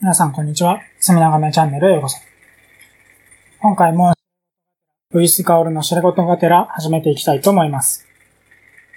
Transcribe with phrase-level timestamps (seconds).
[0.00, 0.80] 皆さん、こんにちは。
[1.00, 2.18] セミナガメチャンネルへようこそ。
[3.60, 4.14] 今回も、
[5.12, 8.06] ウイスカオルのシレゴトがてら始めていきたいと思います。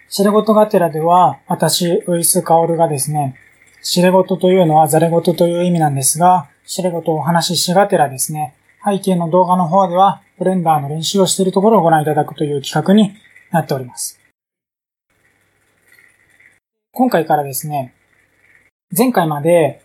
[0.10, 3.36] シレゴトがてらでは、私、ウイスカオルがですね、
[3.82, 8.54] シレゴトというのはザレゴトという意味なんですが、シレゴトをお話ししがてらですね、
[8.86, 13.16] 背景の動画の方では、ブレンダーの練習をしているところをご覧いただくという企画に
[13.50, 14.20] なっております。
[16.92, 17.96] 今回からですね、
[18.96, 19.82] 前回まで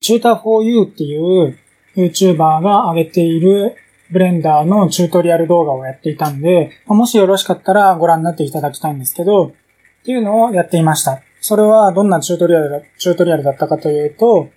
[0.00, 1.58] チューター 4U っていう
[1.96, 3.76] YouTuber が上げている
[4.10, 9.52] ブレンダーのチュートリアル動画をやっていたんで、もしよろしかったらご覧になっていただきたいんですけど、っ
[10.04, 11.20] ていうのをやっていました。
[11.40, 14.48] それはどんなチュートリアルだ、チュートリアルだったかというと、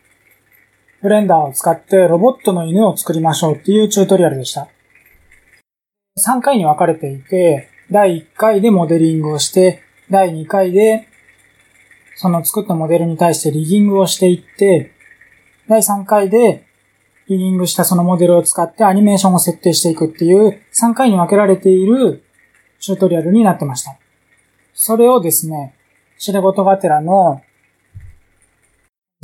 [1.02, 4.68] ブレンダーを使ってロボットの犬を作りましょうっていうチュートリアルでした。
[6.18, 11.08] 3回に分かれていて、第1回でモデリングをして、第2回で
[12.16, 14.92] その作ったモデルに対してリギングをしていって、
[15.72, 16.66] 第3回で
[17.30, 22.26] リギングしたそのモデルを使ってアニメーションを設定していくっていう3回に分けられている
[22.82, 23.98] チュートリアルになってました。
[24.74, 25.74] それをですね、
[26.18, 27.42] シレゴトガテラの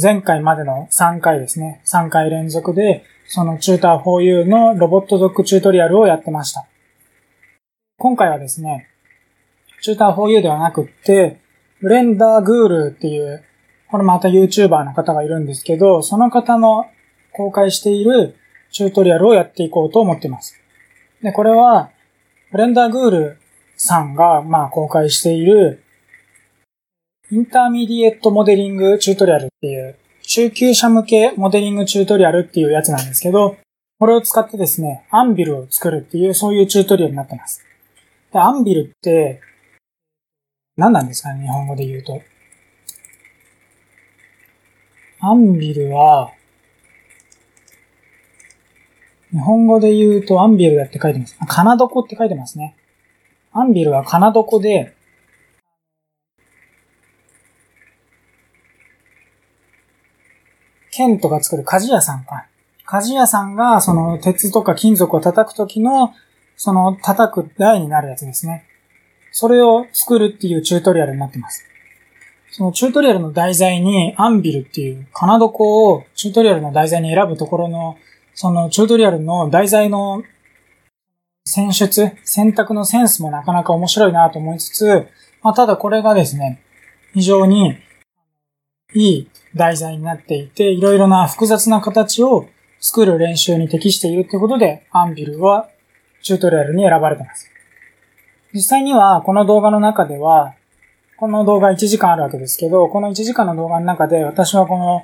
[0.02, 6.66] 前回までの3回ですね、3回連続でそのチューター 4U のロボットドッグチュートリアルをやってました。
[7.98, 8.88] 今回はですね、
[9.82, 11.42] チューター 4U ではなくって、
[11.82, 13.44] Blender Guru っていう
[13.90, 16.86] これまた YouTuber の方がいるんですけど、その方の
[17.32, 18.36] 公開している
[18.72, 20.56] チュートリアルをやっていこうと思っています。
[21.22, 21.92] で、これは、
[22.52, 23.38] Blender Guru
[23.76, 25.84] さんが、まあ、公開している、
[27.32, 33.58] Intermediate Modeling Tutorial っていう、中級者向けモデリングチュートリアルっていうやつなんですけど、
[34.00, 37.64] これを使ってですね、アンビルを作るっていう、そういうチュートリアルになってます。
[38.32, 39.42] で、アンビルって、
[40.76, 42.22] 何なんですかね、日本語で言うと。
[45.20, 46.32] アンビルは、
[49.32, 51.38] 日本語で言うとアンビルだって書いてます。
[51.48, 52.76] カナドコって書いてますね。
[53.52, 54.96] アンビルはカナドコで、
[60.92, 62.48] 剣とか作る鍛冶屋さんか。
[62.88, 66.14] 鍛冶屋さんがその鉄とか金属を叩くときの、
[66.56, 68.66] その叩く台になるやつですね。
[69.32, 71.64] それを作るっていうチュートリアルになってます。
[72.52, 77.98] そのチュートリアルの題材にアンビルっていうカナドコをチュートリアルの題材に選ぶところの、
[78.34, 80.24] そのチュートリアルの題材の
[81.46, 85.08] 選出、選択のセンスもなかなか面白いなと思いつつ、
[85.42, 86.62] まあ、ただこれがですね、
[87.14, 87.78] 非常に
[88.94, 92.48] いい題材になっていて、いろいろな複雑な形を
[92.80, 95.70] 作る練習に適しているということで、アンビルは
[96.22, 97.50] チュートリアルに選ばれてます。
[98.54, 100.56] 実際にはこの動画の中では、
[101.18, 105.02] この動画1時間あるわけですけど、この1時間の動画の中で私はこの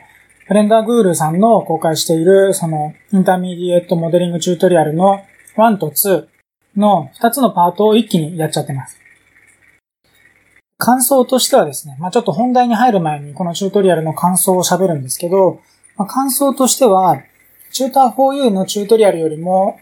[0.47, 5.24] Blender Guru さんの公開しているその Intermediate Modeling Tutorial の
[5.56, 6.28] 1と2
[6.78, 9.00] の2つのパートを一気にやっちゃってます。
[10.78, 15.62] 感想としてはですね、まあ、ちょっと本題に入る前にこのチュートリアルの感想を喋るんですけど、
[15.95, 17.24] まあ、感想としては、
[17.72, 19.80] チューター 4U のチュートリアルよりも、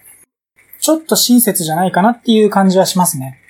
[0.79, 3.40] ちょっと親切じゃないかなっていう感じはしますね。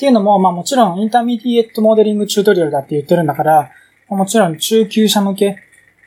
[0.00, 3.70] っていうのも、まあもちろん Intermediate Modeling Tutorial だって言ってるんだから、
[4.08, 5.58] もちろん中級者向け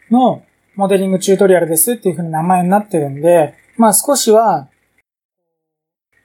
[0.10, 0.44] の
[0.74, 4.68] モデリングチュートリアルですっていう風に名前になってるんで、まあ少しは、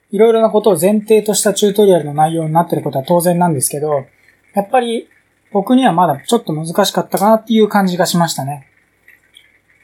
[0.09, 4.07] いろいろなことを前提としたチュートリアルの内容になってることは当然なんですけど、
[4.55, 5.07] やっぱり
[5.51, 8.65] 僕にはまだちょっと難しかったかなっていう感じがしましたね。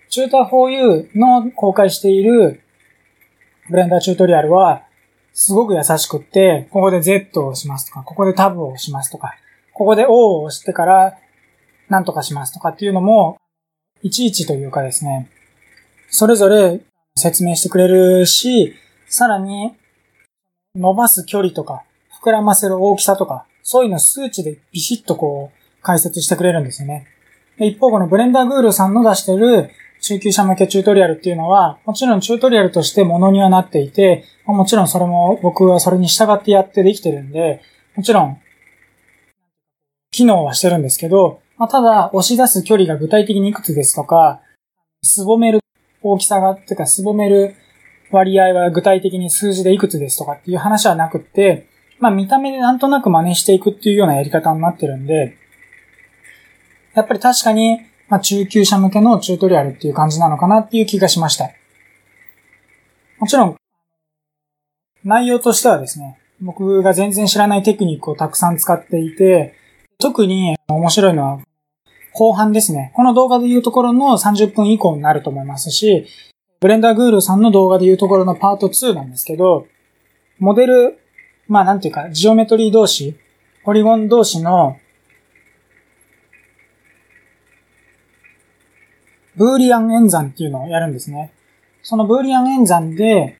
[0.10, 2.62] チューター 4U の公開している
[3.70, 4.85] ブレンダーチュートリアルは、
[5.38, 9.36] すごく優しくって、ここで Z を押しますとか、ここでタブを押しますとか、
[9.74, 11.18] ここで O を押してから
[11.90, 13.38] 何とかしますとかっていうのも、
[14.02, 15.30] いちいちというかですね、
[16.10, 16.80] それぞれ
[17.18, 18.76] 説明してくれるし、
[19.08, 19.76] さらに
[20.74, 21.84] 伸ばす距離とか、
[22.24, 27.08] 膨らませる大きさとか、そういうの数値でビシッとこう解説してくれるんですよね。
[27.60, 29.70] 一方、このブレンダーグールさんの出してる
[30.08, 37.62] 中級者向けチュートリアルっていうのは、もちろんチュートリアルとしてものにはなっていて、もちろんそれも僕はそれに従ってやってできてるんで、
[37.96, 38.38] もちろん、
[40.12, 44.42] 機能はしてるんですけど、まあ、ただ、押し出す距離が具体的にいくつですとか、
[45.02, 45.62] すぼめる
[46.04, 47.56] 大きさが、てか、すぼめる
[48.12, 51.66] 割合は具体的に数字でいくつですとかっていう話はなくって、
[51.98, 55.36] まあ見た目でなんとなく真似していくっていうようなやり方になってるんで、
[56.94, 61.50] やっぱり確かにまあ、中級者向けのチュートリアルっていう感じなのかなっていう気がしました。
[63.20, 63.56] もちろん、
[65.04, 69.56] 内容としてはですね、僕が全然知らないテクニックをたくさん使っていて、
[70.00, 71.40] 特に面白いのは、
[72.14, 72.92] 後半ですね。
[72.96, 76.06] この動画で言うところの30分以降になると思いますし、
[76.60, 79.68] Blender Guru さんの動画で言うところのパート2なんですけど、
[80.40, 81.00] モデル、
[81.48, 83.16] まあなんていうか、ジオメトリー同士、
[83.64, 84.78] ポリゴン同士の
[89.38, 91.32] ブーリアン演算っていうのをやるんですね。
[91.82, 93.38] そのブーリアン演算で、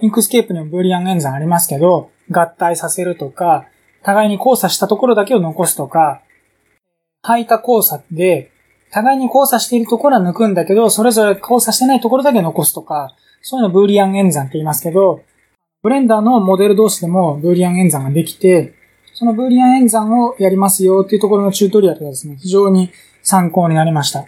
[0.00, 3.66] インクスケープにもブーリアン演算ありますけど、合体させるとか、
[4.02, 6.22] 互いに交差したところだけを残すとか、
[7.22, 8.50] 排他交差で、
[8.90, 15.22] 互いに交差しているところは抜くんだけど、それぞれ交差してないところだけ残すとか、そういうのブーリアン演算って言いますけど、
[15.82, 18.74] ブレンダーのモデル同士でもブーリアン演算ができて、
[19.12, 22.90] そのブーリアン演算をやりますよっていうところのチュートリアルがですね、非常に
[23.22, 24.26] 参考になりました。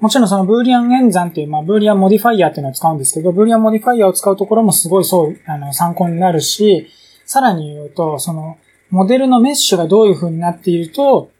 [0.00, 6.88] もちろんそのブーリアン演算っていう、まあ、ブーリアンモディファイアっていうのを使うんですけど、ブーリアンモディファイアを使うところもすごいそう、あの、参考になるし、
[7.24, 8.58] さらに言うと、その、
[8.90, 11.30] モデルのメッシュがどういう風になっていると、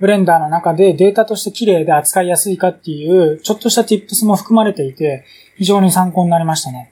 [0.00, 5.24] ブレンダーの中でデータとして綺麗で扱いやすいかっていう、ちょっとした tips も含まれていて、
[5.56, 6.90] 非常に参考になりましたね。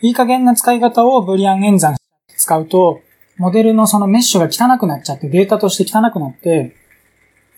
[0.00, 1.96] いい加減な使い方をブリアン演算
[2.28, 3.00] 使うと、
[3.36, 6.76] モデルのそのメッシュが汚くなっちゃって、データとして汚くなって、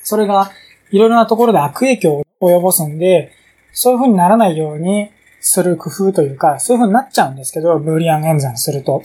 [0.09, 0.53] それが
[0.91, 3.31] いろいろなところで悪影響を及ぼすんで、
[3.73, 5.11] そういう風にならないように
[5.41, 9.03] する工夫というか、そういう風になっちゃうんですけど、ブーリアン演算すると。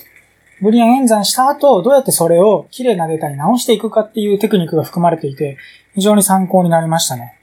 [0.61, 5.57] ブーリアン演算した後、どうやってそれを綺麗なデータに直していくかっていうテクニックが含まれていて、
[5.93, 7.37] 非常に参考になりましたね。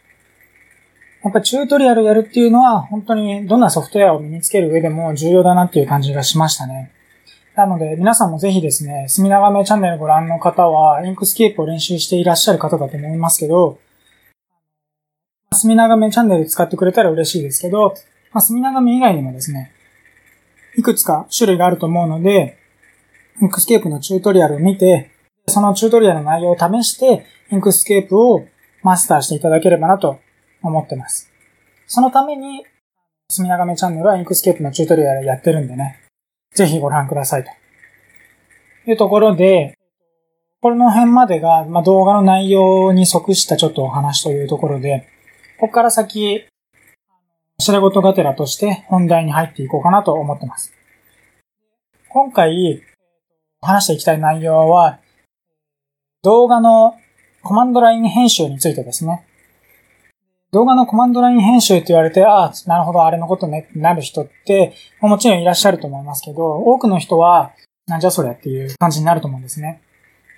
[1.22, 6.92] やっぱチュートリアルやるっていうのは、本当にどんなソフトウェアを身につける上でも重要だなっていう感じがしましたね。
[7.60, 13.78] なので、皆さんもぜひですね、隅長めチャンネルご覧の方は、インクスケープを練習していらっしゃる方だと思いますけど、
[15.52, 17.94] 隅長めチャンネル使ってくれたら嬉しいですけど、
[18.32, 19.72] まあ、隅長め以外にもですね、
[20.78, 22.56] いくつか種類があると思うので、
[23.42, 25.10] Inkscape のチュートリアルを見て、
[25.46, 28.46] そのチュートリアルの内容を試して、 Inkscape を
[28.82, 30.18] マスターしていただければなと
[30.62, 31.30] 思ってます。
[31.86, 32.64] そのために、
[33.28, 35.99] 隅長めチャンネルは Inkscape のチュートリアルやってるんでね、
[36.54, 37.50] ぜひご覧くださいと。
[38.90, 39.76] いうところで、
[40.60, 45.08] この辺までが、まあ、動画の内容に即したちょっとお話というところで、
[45.58, 46.46] ここから先、
[47.58, 50.72] 調べ事がてらとして本題に入っていこうかなと思ってます。
[52.08, 52.82] 今回、
[53.60, 55.00] 話していきたい内容は、
[56.22, 56.94] 動画の
[57.42, 59.26] コマンドライン編集についてですね。
[60.52, 67.52] 動画のコマンドライン編集って言われて、ああ、なるほど、あれのことねってなる人って、もちろんいらっしゃると思いますけど、多くの人は、
[67.86, 69.80] なんじゃそりゃっていう感じになると思うんですね。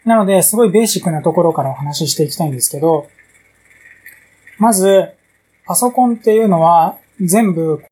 [0.05, 3.07] なので、すごいベーシックなところからお話ししていきたいんですけど、
[4.59, 5.15] まず、
[5.65, 7.83] パソコンっていうのは全部、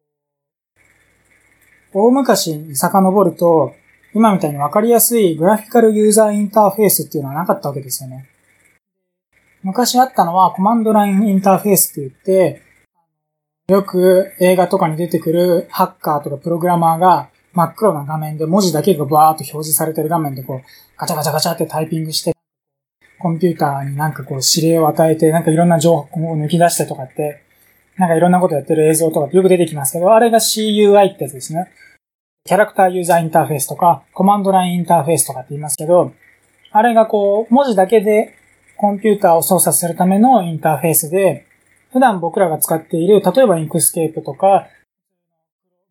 [1.95, 3.75] 大昔に遡ると、
[4.13, 8.29] 今みたいにわかりやすいグラフィカルユーザーインターフェースっていうのはなかったわけですよね。
[9.63, 12.63] 昔あったのはコマンドラインインターフェースって言って、
[13.69, 20.61] よく映画とかに出てくるハッカーとかプログラマーが真っ黒な画面で文字だけがバーっと表示されてる画面でこう
[20.97, 22.33] ガチャガチャガチャってタイピングして、
[23.19, 27.43] コンピューターになんかこう指令を与えてなんかいろんな情報を抜き出してとかって、
[27.97, 31.71] なんかいろんなことやってる映像とかってよく出てきますけど、あれが CUI ってやつですね。
[32.45, 36.13] キャラクターユーザーインターフェースとか、コマンドラインインターフェースとかって言いますけど、
[36.73, 38.35] あれがこう、文字だけで
[38.81, 41.45] コンピューターを操作するためのインターフェースで、
[41.93, 44.69] 普段僕らが使っている、例えば Inkscape とか、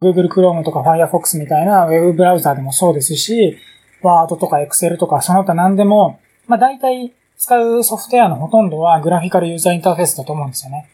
[0.01, 3.58] Google Chrome とか Firefox みたいな Web ブラウザーでもそうですし、
[4.01, 10.89] Word とか Excel とかその他何でも、まあ大体使うソフトウェアのほとんどはグラフィカルユーザーインターフェースだと思うんですよね。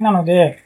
[0.00, 0.60] なので、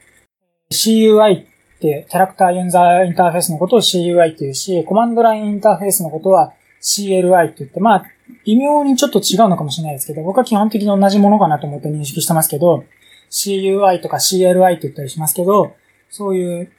[0.71, 1.45] CUI っ
[1.81, 8.05] てキャラクターユーザーインターフェースのことを CUI っていうし、コマンドラインインターフェースのことは CLI って言って、まあ、
[8.45, 12.85] 微妙にちょっと違うのかもしれないですけど、僕は基本的に同じものかなと思って認識してますけど、
[13.31, 15.75] CUI とか CLI って言ったりしますけど、
[16.11, 16.73] そういう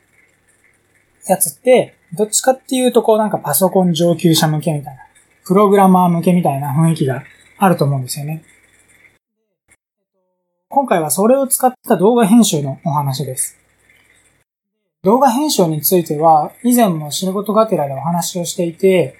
[1.27, 5.01] やつって、どっちかっていうとこうなんかパソコン上級者向けみたいな、
[5.45, 7.23] プログラマー向けみたいな雰囲気が
[7.57, 8.43] あると思うんですよね。
[10.69, 13.57] 今回はそれを使った動画編集のお話です。
[15.03, 19.15] 動画編集については、以前も仕事がてらでお話をしていて、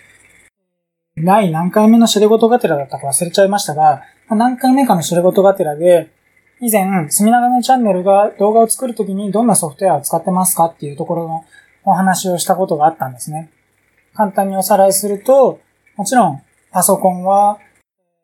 [1.16, 6.10] 第何回目の知れ事がてらだったか忘れちゃいましたが、何回目かの知れ事がてらで、
[6.60, 11.46] 以前、隅長めチャンネルが動画を作るときにどんなソフトウェアを使ってますかっていうところの
[11.84, 13.52] お話をしたことがあったんですね。
[14.16, 15.60] 簡単におさらいすると、
[15.98, 16.42] もちろん
[16.72, 17.60] パソコンは、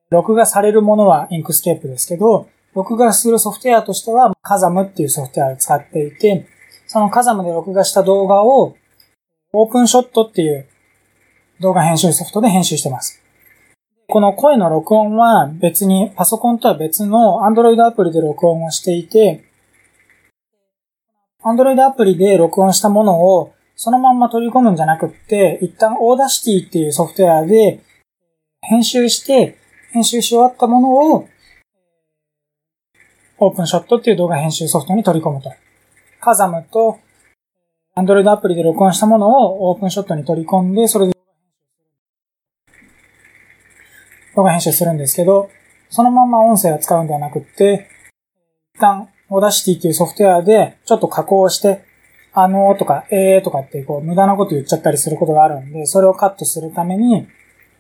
[0.10, 6.48] 録画されるものは Inkscape ですけど、録画するソフトウェアとしては、 Kazam っていうソフトウェアを使っていて、
[6.88, 8.76] その Kazam で録画した動画を、
[9.54, 10.69] OpenShot っていう
[11.62, 13.22] 動画編集ソフトで編集してます。
[14.08, 19.44] この声の録音は別にパソコンとは別の Android アプリで録音をしていて、
[21.44, 27.82] Android アプリで録音したものをそのまんま取り込むんじゃなくって、一旦 Audacity っていうソフトウェアで
[28.62, 29.58] 編集して、
[29.92, 31.28] 編集し終わったものを
[33.40, 35.52] オープンショットっていう動画編集ソフトに取り込むと。
[36.22, 37.00] カザムと
[37.98, 41.19] Android アプリで録音したものをオープンショットに取り込んで、それで
[44.36, 45.50] 動画編集するんですけど、
[45.90, 47.88] そのまま音声を使うんではなくって、
[48.76, 51.84] 一旦、 Audacity っていうソフトウェアでちょっと加工して、
[52.34, 57.28] あのーとか、えーとかってこう無駄なこと言っちゃったりすることがあるんで、それをカットするために、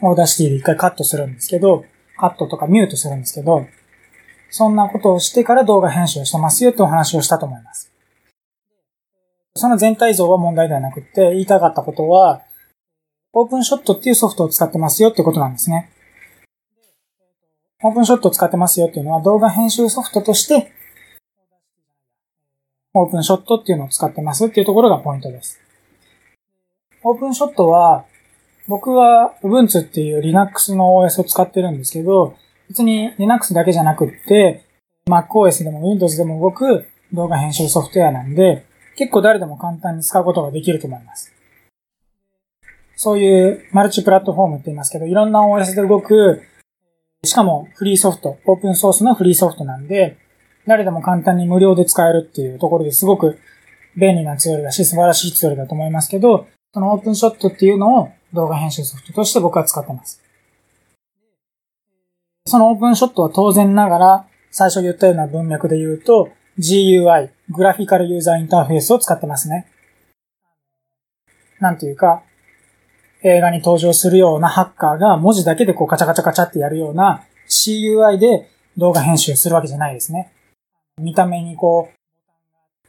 [0.01, 1.85] Audacity で一回カットするんですけど、
[2.17, 3.65] カットとかミュートするんですけど、
[4.49, 7.91] そんなことをしてから動画編集をしてますよってお話をしたと思います。
[9.55, 12.41] その全体像は問題ではなくって、言いたかったことは、
[13.33, 15.91] OpenShot っていうソフトを使ってますよってことなんですね。
[17.81, 20.73] オープンショットを使ってますよっていうのは動画編集ソフトとして、
[22.93, 25.57] オープンショットっていうのを使ってますっていうところがポイントです。
[27.03, 28.03] オープンショットは、
[28.67, 32.35] 僕は Ubuntu っていう Linux の OS を使ってるんですけど、
[32.67, 34.65] 別に Linux だけじゃなくって、
[35.09, 38.65] MacOS でも Windows でも動く動画編集ソフトウェアなんで、
[38.97, 41.33] 結構誰でも簡単に使うことができると思います。
[42.97, 46.43] そういうマルチプラットフォームって言いますけど、いろんな OS で動く、
[47.23, 50.17] しかもフリーソフト、オープンソースのフリーソフトなんで、
[50.65, 53.39] 誰でも簡単に無料で使えるっていうところですごく
[53.97, 60.21] 便利なツールだし、素晴らしいツールだと思いますけど、そのオープンショットっていうのを動画編集ソフトとして僕は使ってます。
[62.45, 69.67] そのオープンショットは当然ながら、最初言ったような文脈で言うと、GUI、グラフィカルユーザーインターフェースを使ってますね。
[71.59, 72.23] なんていうか、
[73.23, 80.31] 映画に登場するようなハッカーが文字だけでこうカチャカチャカチャってやるような CUI で動画編集するわけじゃないですね。
[81.01, 81.99] 見た目にこう、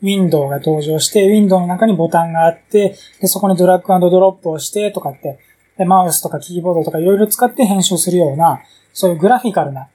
[0.03, 5.39] ウィンドウが登場して、ウィンドウの中にボタンがあって、で、そこにドラッグドロップをしてとかって、
[5.77, 8.61] で、マウスとかキーボードとかいろいろ使って編集するような、
[8.93, 9.89] そういうグラフィカルな、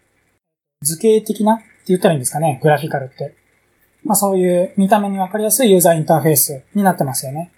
[0.81, 3.35] 図形的なって言ったらいいんですかね、グラフィカルって。
[4.03, 7.51] まあそういう見た目にわかりやすいユーザーインターフェースになってますよね。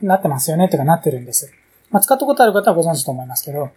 [0.00, 1.52] なってますよねってかなってるんです。
[1.90, 3.70] まあ使ったことある方はご存知と思いますけど。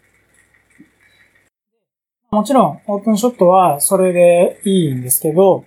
[2.31, 5.65] もちろん、オープンショットはそれでいいんですけど、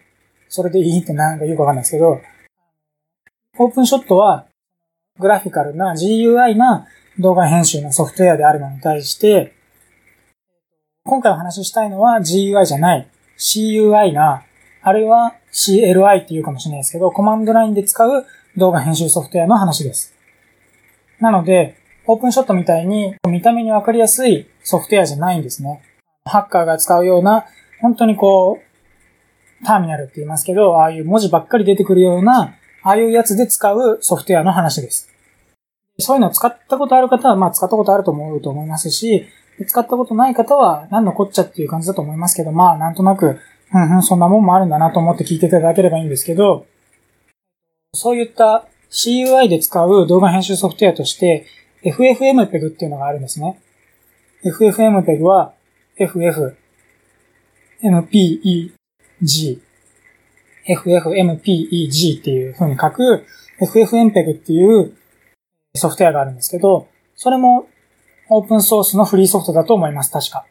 [0.48, 2.20] それでいいってなんかよくわかんないですけど、
[3.58, 4.46] オープンショットは
[5.18, 6.86] グラフィカルな GUI な
[7.18, 9.54] 動画編集のソフトウェアであるのに対して、
[11.04, 13.08] 今回お話ししたいのは GUI じゃない
[13.38, 14.44] CUI な、
[14.82, 18.24] あるいは CLI っていうかもしれないですけど、コマンドラインで使う
[18.56, 20.14] 動画編集ソフトウェアの話です。
[21.18, 25.82] なので、オープンショットみたいに見た目にわかりやすいソフトウェアじゃないんですね。
[26.24, 27.46] ハッカーが使うような、
[27.80, 35.08] 本当にこう、ターミナルって言いますけど、ああいう文字ばっかり出てくるような、ああいうやつで使うソフトウェアの話です。
[35.98, 39.26] そういうのを使ったことある方は、まあ使ったことあると思うと思いますし、
[39.66, 43.38] 使ったことない方は何のこっちゃっていう感じだと思いますけど、まあなんとなく、
[43.72, 46.66] うんうん、そんなもんもあるんだなと思って聞いていただければいいんですけど、
[47.94, 51.46] そういった CUI で使う動画編集ソフトウェアとして、
[51.84, 53.60] FFmpeg っていうのがあるんですね。
[54.44, 55.54] FFmpeg は
[55.96, 56.56] FF、
[57.82, 58.72] MPEG、
[60.66, 63.24] FFmpeg っていう風に書く
[63.60, 64.96] FFmpeg っていう
[65.74, 67.68] ソフトウェアがあるんですけど、それも
[68.28, 70.46] オープンソースのフリーソフトだと思います、確か。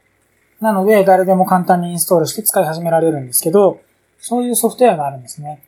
[0.59, 3.81] なので、誰でも簡単にインストールして使い始められるんですけど、
[4.19, 5.63] そういうソフトウェアがあるんですね。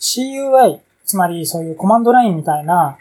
[0.00, 0.80] CUI、
[1.12, 2.96] つまりそういうコマンドラインみたいな、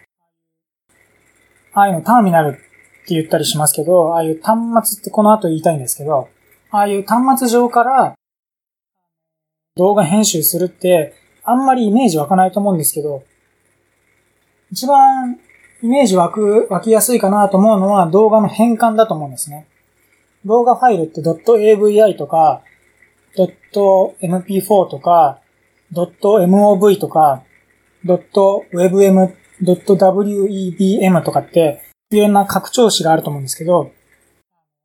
[1.73, 6.27] ああいうのターミナルって言ったりしますけど、ああいう端末ってこの後言いたいんですけど、
[6.71, 8.15] ああいう端末上から
[9.77, 11.13] 動画編集するって
[11.45, 13.23] あんまりイメージ湧かないと思うんですけど、
[14.73, 15.39] 一番
[15.81, 19.67] イメージ湧く、湧きやすいかなと思うのは動画の変換だと思うんですね。
[20.43, 22.61] 動画ファイルって .avi とか、
[23.37, 25.39] .mp4 とか、
[25.93, 27.43] .mov とか、
[28.05, 33.91] .webm、.webm とかって、いろんな拡張子があると思うんですけど、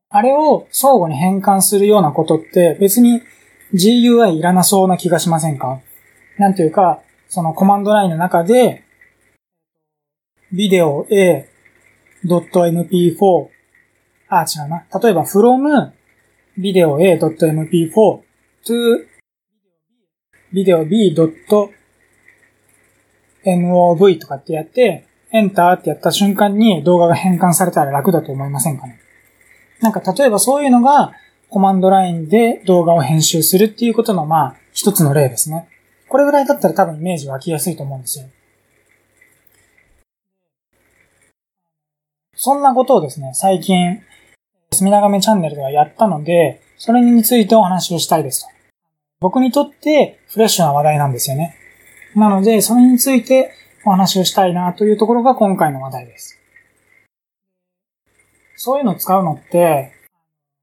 [0.08, 3.22] あれを相互に変換するようなことって別に
[3.74, 5.80] GUI いらなそうな気がしませんか？
[6.38, 8.84] なんていうか、そのコマンドラインの中で
[10.52, 11.48] ビデオ a.mp4
[14.28, 14.86] あ、違うな。
[15.02, 15.90] 例えば from
[16.56, 18.20] ビデオ a.mp4
[18.64, 19.06] to
[20.52, 21.12] ビデオ B.
[23.54, 28.98] MOV とかってやって、エンターってやった瞬間に動画が変換されたら楽だと思いませんかね？
[29.80, 31.12] なんか例えばそういうのが
[31.50, 35.68] コマンドラインで動画を編集するっていうことのまあ一つの例ですね。
[36.08, 38.26] これぐらいだったら多分イメージ湧きやすいと思うんですよ。
[42.34, 44.02] そんなことをですね、最近、
[44.70, 48.48] すみながめチャンネルではやったので、それについてお話をしたいですと。
[49.20, 51.56] 僕にとってフレッシュな話題なんですよね。
[52.16, 53.52] なので、それについて
[53.84, 56.38] お話をしたいなというところが今回の話題です。
[58.56, 59.92] そういうのを使うのって、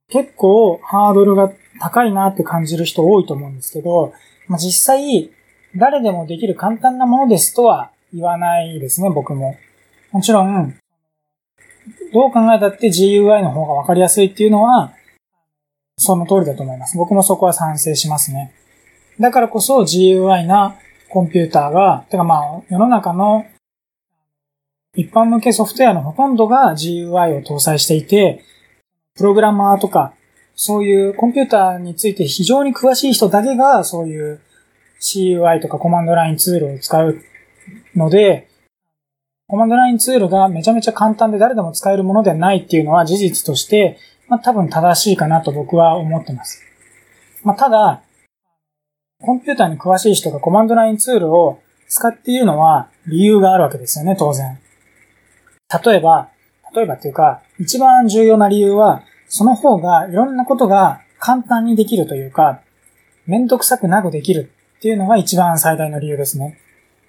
[0.09, 4.13] 結構ハードルが高いなって感じる人多いと思うんですけど、
[4.47, 5.29] まあ、実際、
[5.75, 9.55] 誰でもできる簡単なものですとは言わないですね、僕も。
[10.11, 10.75] もちろん、
[12.11, 14.93] どう考えたって GUI の方がわかりやすいっていうのは、
[15.97, 16.97] その通りだと思います。
[16.97, 18.53] 僕もそこは賛成しますね。
[19.19, 20.77] だからこそ GUI な
[21.13, 23.45] コンピューターが、てかまあ、世の中の
[24.95, 28.43] 一般向けソフトウェアのほとんどが GUI を搭載していて、
[29.15, 30.15] プログラマーとか、
[30.55, 34.41] そういうコンピューターについて非常に詳しい人だけが、そういう
[35.01, 37.21] CUI とかコマンドラインツールを使う
[37.95, 38.47] ので、
[39.47, 46.63] コマンドラインツールがめちゃめちゃ簡単で誰でも使えるものではないっていうのは事実として、まあ多分正しいかなと僕は思ってます。
[47.43, 48.01] まあただ、
[49.25, 54.59] コンピューターに詳しい人がコマンドラインツールを使っているのは理由があるわけですよね、当然。
[55.85, 56.29] 例えば、
[56.75, 62.59] 例えばっていうか、一番重要な理由は、その方がいろんなことが簡単にできるというか、
[63.25, 66.59] めんどくさくなくできるっていうのが一番最大の理由ですね。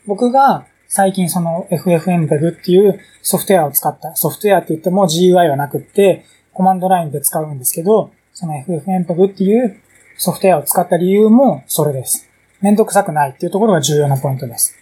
[0.06, 9.80] 僕が最近その FFmpeg っていうソフトウェアを使った、ソフトウェアって言っても GUI はなくって、コマンドラインで使うんですけど、その FFmpeg っていう
[10.16, 12.28] ソフトウェアを使った理由もそれです。
[12.60, 14.76] めんどくさくないっていうところが重要なポイントです。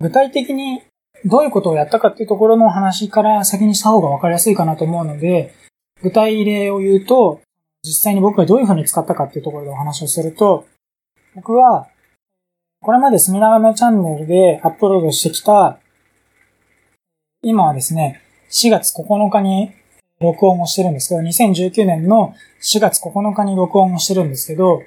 [0.00, 0.82] 具体的に
[1.24, 5.54] どういうことをやったかっていうところの話から先にした方がわかりやすいかなと思うので、
[6.02, 7.40] 具体例を言うと、
[7.84, 10.66] 実際に僕がどういうふうに使ったかっていうところでお話をすると、
[11.34, 11.88] 僕は、
[12.80, 15.78] これまで隅長めチャンネルでアップロードしてきた、
[17.42, 19.72] 今はですね、4月9日に
[20.22, 24.82] 録音をしてるんですけど、2019年の4月9日に録音をしてるんですけど、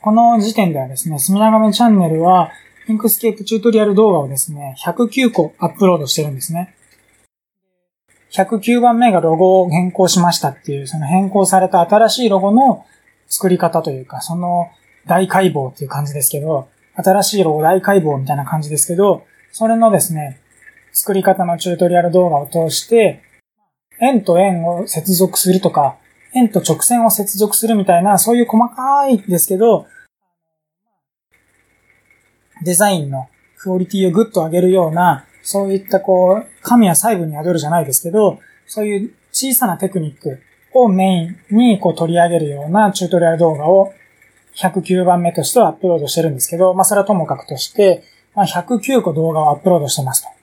[0.00, 2.50] この時点ではですね、隅長めチャンネルは
[2.88, 6.74] Inkscape チュートリアル動画をですね、109個アップロードしてるんですね。
[8.30, 12.86] 109番目がロゴを変更しましたっていう、その変更された新しいロゴの
[13.26, 14.68] 作り方というか、その
[15.06, 20.40] 大解剖っていう感じですけど、新しいロゴ大解剖みたいな感じですけど、それのですね、
[20.92, 23.22] 作り方のチュートリアル動画を通して、
[24.00, 25.96] 円と円を接続するとか、
[26.34, 29.86] 円と直線を接続するみたいな、そういう細かいですけど、
[32.62, 40.40] デザインのクオリティをぐっと上げるような、そういったこう、神は細部に宿るじゃないですけど、そういう小さなテクニック
[40.72, 43.92] をメインにこう取り上げるようなチュートリアル動画を
[44.56, 48.02] 109番目としてはアップロードしてるんですけど、まあそれはともかくとして、
[48.34, 50.37] まあ、109個動画をアップロードしてますと。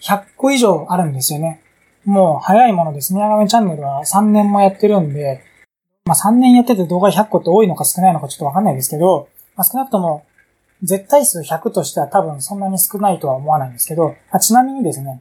[0.00, 1.62] 100個以上あるんですよね。
[2.04, 3.22] もう早いものですね。
[3.22, 5.42] あがめチャンネルは3年もやってるんで、
[6.04, 10.24] まあ3年やってて動画100個って多いのか少ないのかちょっとわかんないですけど、まあ、少なくとも、
[10.82, 15.20] 絶対数100としては多分そんなに少ないとは思わないんですけど、あちなみにですね、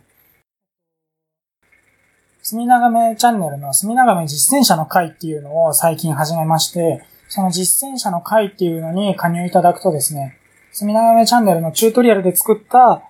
[2.44, 10.38] 墨長めチャンネルの墨長め実践者の会っていうのを最近始めまして、その実践者の会っていうのに加入いただくとですね、
[10.72, 13.02] 墨長めチャンネルのチュートリアルで作った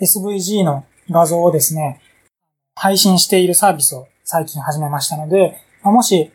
[0.00, 2.00] SVG の画像をですね、
[2.74, 6.30] 配信しているサービスを最近始めましたので、もし、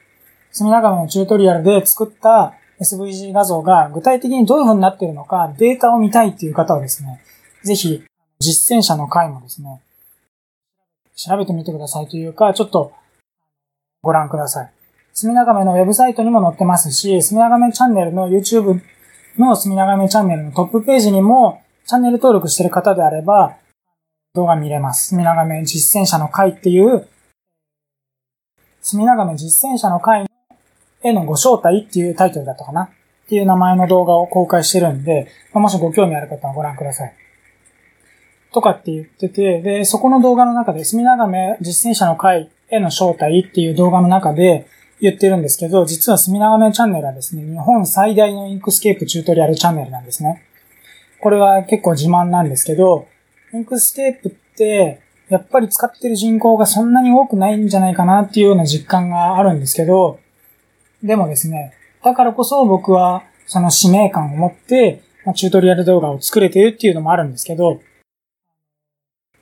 [0.51, 7.21] 墨長めのチュートリアルで作った SVG 画像が具体的にどういう風になっているのか、データを見たいっていう方はですね、
[7.63, 8.03] ぜひ、
[8.39, 9.81] 実践者の回もですね、
[11.15, 12.91] 調べてみてくださいというか、ちょっと
[14.01, 14.71] ご覧ください。
[15.13, 18.81] すみながめのウェブサイトにも載ってますし、すみながめチャンネルの YouTube
[19.37, 23.57] のすみながめチャンネルのトップページにも、チャンネル登録してる方であれば、
[24.33, 25.09] 動画見れます。
[25.09, 27.07] すみながめ実践者の会っていう、
[28.81, 30.25] すみながめ実践者の会
[31.03, 32.89] へのご招待っていうタイトルだったかなっ
[33.27, 37.13] ていう名前の動画を公開してるんで、もしご興味ある方はご覧ください。
[38.53, 44.67] とかって言ってて、で、そこの動画の中で、隅長め実践者の会への招待っていう動画の中で
[45.01, 50.43] 言ってるんですけど、実は隅長めチャンネルはですね、日本最大の Inkscape チュートリアルチャンネルなんですね。
[51.23, 53.07] これは結構自慢なんですけど、
[53.53, 60.19] Inkscape って、やっぱり使ってる人口がそんなに多くないんじゃないかなっていうような実感があるんですけど、
[61.01, 61.71] でもですね、
[62.03, 67.79] だからこそ僕はその使命感を持って、まあ、チュートリアル動画を作れてるっていうのもあるんですけど、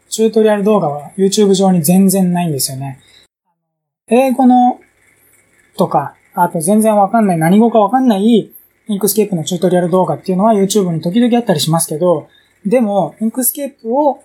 [0.08, 3.00] チュートリアル動画は YouTube 上に全然ないんですよね。
[4.08, 4.80] 英語の
[5.76, 8.54] とか、あと全然わかんない、何語かわかんない
[8.92, 12.28] Inkscape のチュートリアル動画っていうのは YouTube に時々あったりしますけど、
[12.66, 14.22] でも、 Inkscape を、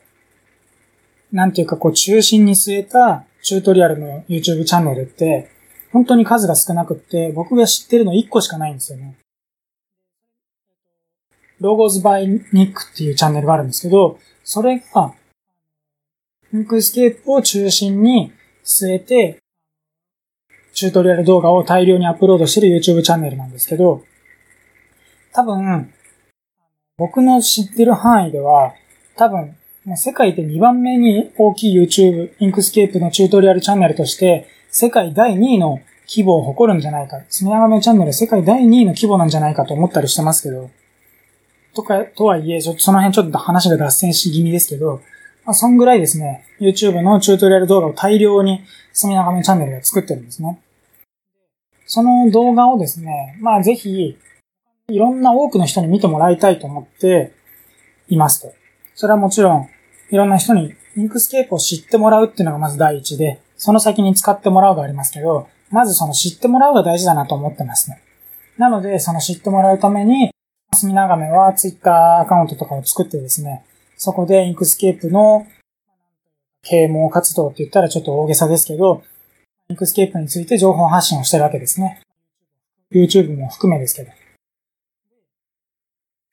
[1.31, 5.49] なんていうかこう中心に据えたチュートリアルの YouTube チャンネルって、
[5.93, 9.17] 本当に数が少なくって、僕が知ってるの1個しかないんですよね。
[11.61, 15.15] Logos by Nick っていうチャンネルがあるんですけど、それが、
[16.53, 18.33] Inkscape を中心に
[18.65, 19.39] 据えて、
[20.73, 24.05] チュートリアル動画を大量にアップロードしてる YouTube チャンネルなんですけど、
[25.37, 25.93] 多分、
[26.97, 28.73] 僕の知ってる範囲では、
[29.17, 29.55] 多分、
[29.95, 37.21] 世界で2番目に大きい YouTube、 Inkscape のチュートリアルチャンネルとして、世界第2位の規模を誇るんじゃないか。
[37.29, 40.71] スミナガメチャンネル世界第2位の規模なんじゃないかと思ったりしてますけど、
[41.75, 45.03] とか、とはいえ、ちょっとその辺ちょっと話が脱線し気味ですけど、
[45.45, 50.63] まあ、そんぐらいですね、YouTube のチュートリアル動画を大量にスミナガメチャンネルで作ってるんですね。
[51.85, 54.17] その動画をですね、まあぜひ、
[54.89, 57.33] いろんな多くの人に見てもらいたいと思って
[58.09, 58.55] いますと。
[58.95, 59.69] それはもちろん、
[60.11, 68.01] いろんな人に Inkscape を知ってもらうっていうのがまず第一で、その先に使ってもらうがありますけど、まずその知ってもらうが大事だなと思ってますね。
[68.59, 70.31] なので、その知ってもらうために、
[70.73, 73.65] すみながめはツイッターアカウントとかを作ってですね、
[73.97, 75.47] そこで Inkscape の
[76.63, 79.03] 啓蒙活動って言ったらちょっと大げさですけど、
[79.69, 82.03] Inkscape について情報発信をしてるわけですね。
[82.93, 84.13] YouTube も含めですけど。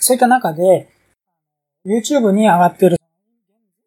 [0.05, 0.89] そういった中で、
[1.85, 2.97] YouTube に上がっている、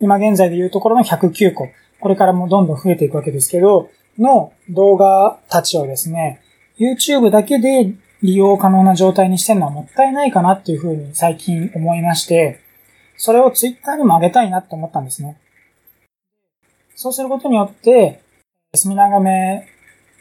[0.01, 1.69] 今現在でいうところの109個、
[2.01, 6.41] これからもどんどん増えていくわけですけど、の動画たちをですね、
[6.79, 12.61] YouTube だけで利用可能な状態にしてるのはもったいないかなっていうふうに最近思いまして、
[13.19, 15.37] それを Twitter にも上げたいなって思ったんですね。
[16.95, 18.23] そうすることによって、
[18.75, 19.67] スミナガメ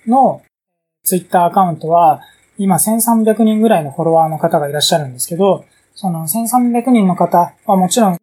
[0.06, 0.42] の
[1.06, 2.20] Twitter アカウントは
[2.58, 5.64] 今1300人ぐらいのフォロワーの方がいらっしゃるんですけど、
[5.96, 8.18] その1300人の方はもちろん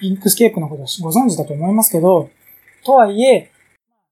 [0.00, 2.30] Inkscape のことをご存知だと思いますけど、
[2.84, 3.50] とはいえ、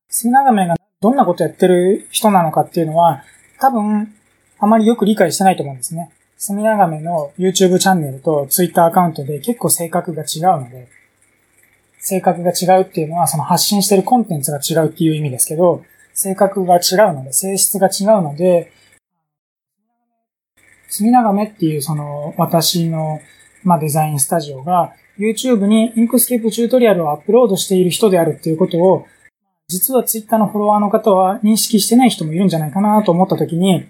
[0.09, 3.25] スミナガメがどんなことやってる人なのかっていうのは、
[3.59, 4.15] 多分、
[4.59, 6.11] あまりよく理解してないと思うんですね。
[6.37, 10.89] スミナガメの YouTube チャンネルと Twitter アカウントで結構性格が違うので、
[11.99, 16.79] 性格が違うっていうのはその発信してるコンテンツが違うっていう意味ですけど、性格が違
[17.11, 18.73] うので、性質が違うので、
[20.93, 23.23] スミナガメっていうその私の、
[23.65, 29.07] まあ、デザインスタジオが YouTube に Inkscape チュートリアルをアップロードしている人であるっていうことを、
[29.69, 33.87] 実は Twitter のフォロワーの方は認識してない人もいるんじゃないかなと思ったときに、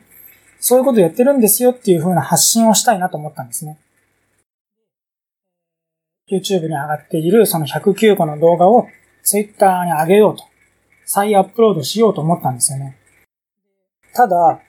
[0.61, 3.79] そういうことやってるんですよっていう風な発信をしたいなと思ったんですね。
[6.31, 8.87] YouTube に上がっているその109個の動画を
[9.25, 10.45] Twitter に上げようと、
[11.05, 12.97] 再アップロードしようと思ったんですよね。
[14.15, 14.61] ただ、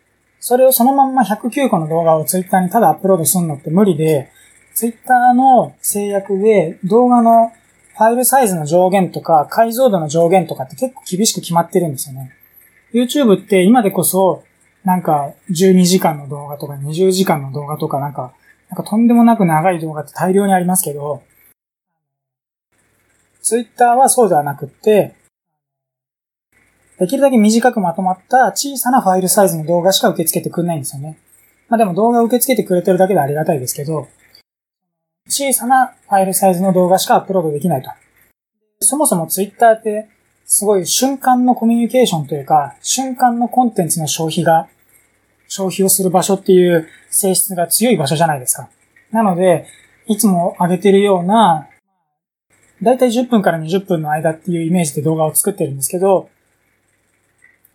[0.46, 4.30] それをそのまんま109個の動画を Twitter にただアップロードするのって無理で、
[4.76, 7.54] Twitter の制約で動画の
[7.98, 12.34] ファイルサイズの上限とか解像度の上限とかって結構厳しく決まってるんですよね。
[12.94, 14.44] YouTube って今でこそ
[14.84, 18.34] なんか12時間の動画とか20時間の動画とかなんか、
[18.70, 21.24] なんかとんでもなく長い動画って大量にありますけど、
[23.42, 25.16] Twitter はそうではなくって、
[27.04, 31.18] できるだけ短くまとまった小さなファイルサイズの動画しか受け付けてくれないんですよね。
[31.68, 34.08] まあでも動画を受け付けてくれてるだけでありがたいですけど、
[35.28, 37.90] 小さなファイルサイズの動画しかアップロードできないと。
[38.80, 40.08] そもそも Twitter って
[40.46, 44.70] すごい瞬間のコミュニケーションというか、瞬間のコンテンツの消費が、
[45.50, 48.70] 消費をする場所っていう性質が強い場所じゃないですか。
[49.12, 49.66] なので、
[50.08, 51.68] いつも上げてるような、
[52.82, 56.30] だいたい10分から20分の間っていうイメージで動画を作ってるんですけど、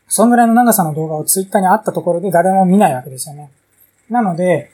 [0.09, 3.51] そんぐらいの長さの動画をツイッターにあったところで誰も見ないわけですよね。
[4.11, 4.71] なので、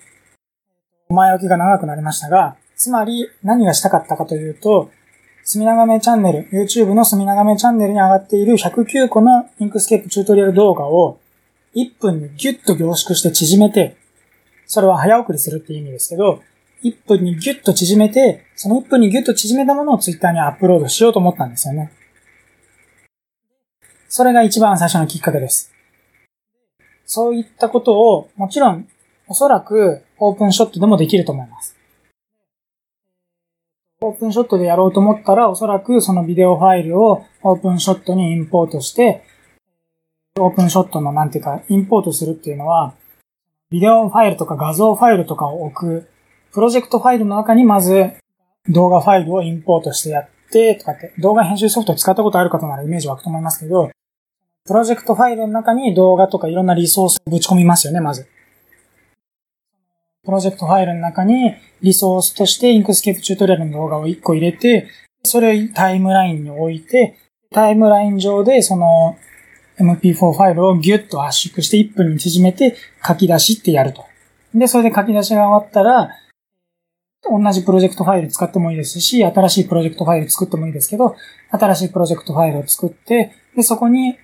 [1.08, 4.90] 前置きが長くなりましたが、つまり何がしたかったかというと、
[5.42, 11.18] すみながめチャンネル、YouTube のすみながめチャンネルに上がっている109個の Inkscape チュートリアル動画を
[11.74, 13.96] 1分にギュッと凝縮して縮めて、
[14.66, 16.42] それは早送りするっていう意味ですけど、
[16.84, 21.92] 1分にギュッと縮めて、その1分にギュッと縮めたものを Twitter にアップロードしようと思ったんですよね。
[24.16, 25.74] それが一番最初のきっかけです。
[27.04, 28.86] そういったことを、もちろん、
[29.26, 31.76] おそらくオープンショットでもできると思います。
[34.02, 39.24] オープンショットでやろうと思ったら、おそらくそのビデオファイルをオープンショットにインポートして、
[40.38, 42.94] オープンショットのなんていうか、インポートするっていうのは、
[43.70, 46.08] ビデオファイルとか画像ファイルとかを置く、
[46.52, 48.12] プロジェクトファイルの中にまず
[48.68, 53.90] 動画ファイルをインポートしてやって、とかって動画編集ソフトを使ったことある方ならイメージ湧くと思いますけど、
[54.66, 58.26] プロジェクトファイルの中に動画とかいろんなリソースをぶち込みますよね、まず。
[60.24, 64.88] プロジェクトファイルの中にリソースとして Inkscape チュートリアルの動画を1個入れて、
[65.22, 67.18] それをタイムラインに置いて、
[67.50, 69.18] タイムライン上でその
[69.78, 72.74] MP4 ファイルをギュッと圧縮して1分に縮めて
[73.06, 74.06] 書き出しってやると。
[74.54, 76.08] で、それで書き出しが終わったら、
[77.30, 81.16] 同じプロジェクトファイル使ってもいいですし、新しいプロジェクトファイル作ってもいいですけど、
[81.50, 84.16] 新しいプロジェクトファイルを作って、で、そこに、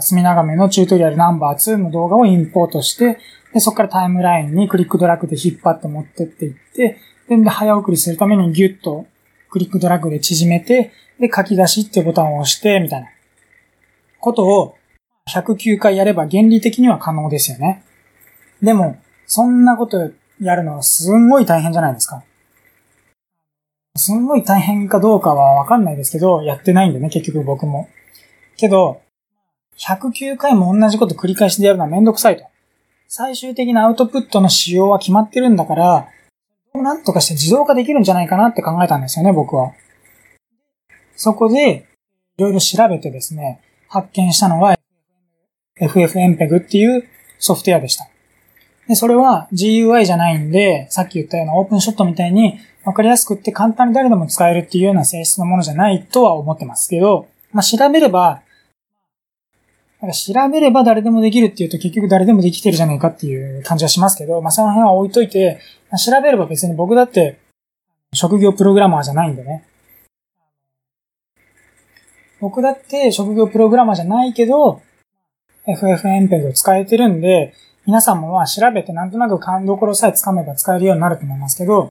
[0.00, 3.18] 隅長めのチュートリアルナンバー2の動画をインポートして、
[3.52, 9.06] で、そこからタイムラインにクリックドラッグで引っ張って持ってっていって、で、早送りするためにギュッと
[9.50, 13.08] クリックドラッグで縮めて、で、書き出しっていうボタンを押して、みたいな
[14.20, 14.76] ことを
[15.28, 17.82] 109回やれば原理的には可能ですよね。
[18.62, 22.22] でも、そんなことやるのはすんごい大変じゃないですか。
[23.96, 27.88] すんごい大変かどうかはわかんないですけど、やってないんでね、結局僕も。
[28.56, 29.02] けど、
[29.78, 32.44] 109回も同じこと繰り返しでやるのはめんどくさいと。
[33.06, 36.08] 最終的なアウトプットの仕様は決まってるんだから、
[36.74, 39.72] なんとかして自動化できるんじゃないかなって考えたんですよね、僕は。
[41.16, 41.86] そこで、
[42.36, 44.76] いろいろ調べてですね、発見したのが
[45.80, 48.08] FFmpeg っていうソフトウェアでした。
[48.86, 58.42] で、それは GUI じゃないんで、さっき言ったようなオープンショットみたいにわかりやすくって簡単に誰でも使えるっていうような性質のものじゃないとは思ってますけど、まあ、調べれば
[60.00, 67.40] なんか調べれば誰でもできるっていうと結局誰でもできてるじゃないかっていう感じはしますけど、まあその辺は置いといて、まあ、調べれば別に僕だって
[68.14, 69.64] 職業プログラマーじゃないんでね。
[72.40, 74.80] 僕だって職業プログラマーじゃないけど、
[75.66, 81.88] FFmpeg を使えてるんで、皆さんもまあ調べてなんとなく勘どころさえつかめば使えるようになると思いますけど、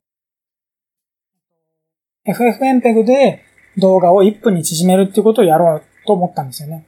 [2.26, 3.44] FFmpeg で
[3.76, 6.86] 動画を1分に縮めるっていうことをやろうと思ったんですよね。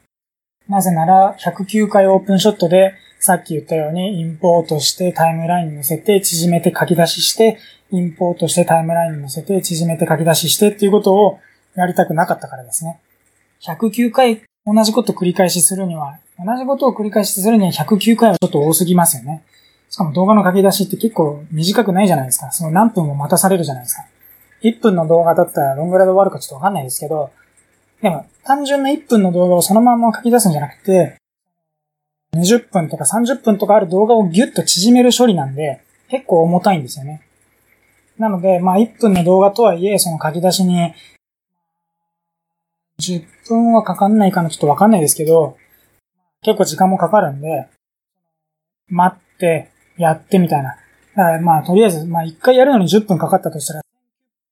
[0.71, 7.59] なぜなら、109回オープンショットで、さっき言ったように、インポートしてタイムラインに載せて、縮めて書き出しして、
[7.91, 11.41] インポートしてタイムラインに載せて、縮めて書き出ししてっていうことを
[11.75, 13.01] やりたくなかったからですね。
[13.63, 19.43] 109回同じこと繰り返しするには、同じことを繰り返しするには109回はちょっと多すぎますよね。
[19.89, 22.53] しかも動画の書き出しって結構短くないじゃないですか。
[22.53, 24.07] その何分も待たされるじゃないですか。
[24.63, 27.31] 1分の動画だったらどんぐらいで終わるかちょっとわかんないですけど、
[28.03, 31.17] でも、単純な1分の動画をそのまま書き出すんじゃなくて、
[32.35, 37.23] 20分とか30分とかある動画をギュッと縮める処理なんで、結構重たいんですよね。
[38.19, 40.95] なので、まあ1分の動画とはいえ、その書き出しに、
[43.01, 45.57] 10分はかかんないかなちょっとわかんないですけど、
[46.43, 47.69] 結構時間もかかるんで、
[48.89, 50.77] 待って、やってみたいな。
[51.17, 53.83] だからまあとりあえず、まあ1回やるのに10分かかったとしたら、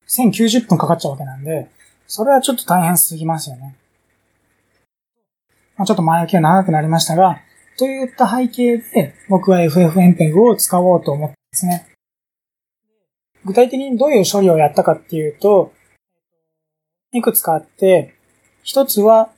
[0.08, 1.68] 1090分かかっちゃうわけなんで、
[2.08, 3.76] それはちょっと大変すぎますよね。
[5.76, 7.42] まあ、ちょっと前置きが長くなりましたが、
[7.76, 11.86] といった背景で僕は FFmpeg を使おうと思ったんですね。
[13.44, 15.72] 具体的にどういう処理をやったかっていうと、
[17.12, 18.14] いくつかあって、
[18.62, 19.30] 一つは、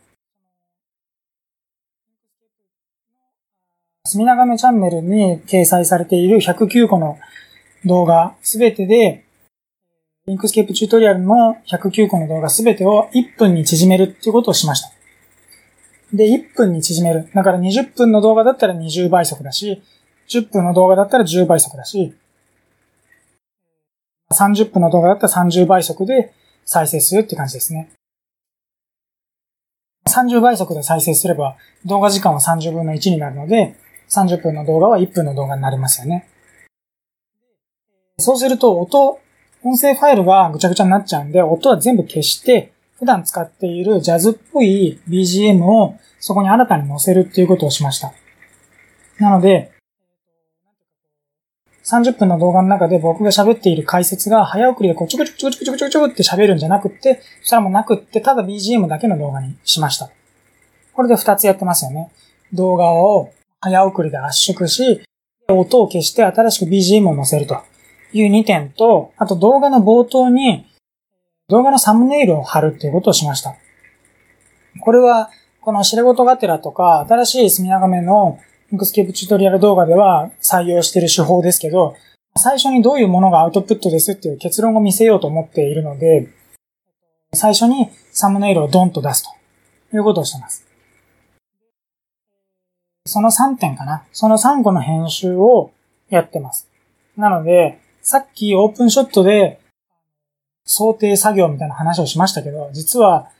[4.06, 7.18] 隅長めチャンネルに掲載されている109個の
[7.84, 9.24] 動画すべてで
[10.26, 14.92] Inkscape チュートリアルの109個の動画すべてを1分に縮めるっていうことをしました。
[16.12, 17.28] で、1分に縮める。
[17.34, 19.82] だから20分の動画だったら20倍速だし、
[20.28, 22.14] 10分の動画だったら10倍速だし、
[24.32, 26.32] 30分の動画だったら30倍速で
[26.64, 27.90] 再生するって感じですね。
[30.08, 33.76] 30倍速で再生すれば動画時間は30分の1になるので、
[34.10, 36.28] 30分の動画は1分の動画になりますよね。
[38.18, 39.18] そうすると音
[39.62, 48.12] 音声ファイルがぐちゃぐちゃになっちゃうんで、音は全部消して、普段使っているジャズっぽい BGM をそこに新たに載せるっていうことをしました。
[49.18, 49.72] なので、
[51.84, 60.10] 30分の動画の中で僕が喋っている解説が早送りでこうちょくちょくちょくちょくちょくちょくって喋るんじゃなくって、そしたらもなくって、ただ BGM だけの動画にしました。
[60.92, 62.10] これで2つやってますよね。
[62.52, 65.02] 動画を早送りで圧縮し、
[65.48, 67.60] 音を消して新しく BGM を載せると。
[68.12, 70.66] いう2点と、あと動画の冒頭に
[71.50, 73.56] 動画のサムネイルを貼るっていうことをしました。
[74.80, 78.38] これは、この知れ事がてらとか、新しい墨長めの
[78.72, 81.96] Inkscape チュートリアル動画では採用している手法ですけど、
[82.36, 86.28] 最初にどういうものがアウトプットですっていう結論を見せようと思っているので、
[87.34, 89.24] 最初にサムネイルをドンと出す
[89.90, 90.64] ということをしています。
[93.06, 94.04] その3点かな。
[94.12, 95.72] その3個の編集を
[96.08, 96.68] やってます。
[97.16, 99.60] なので、さっきオープンショットで
[100.64, 103.30] 想定作業みたいな話をしましたけど、実は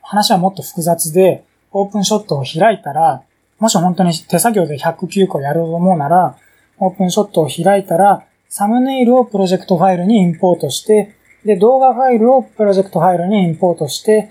[0.00, 3.22] 話はもっと複雑で、オープンショットを開いたら、
[3.58, 6.36] もし本当に手作業で109個やると思うなら、
[6.78, 14.30] オープンショットを開いたら、サムネイルをプロジェクトファイルにインポートして、で、動画ファイルをプロジェクトファイルにインポートして、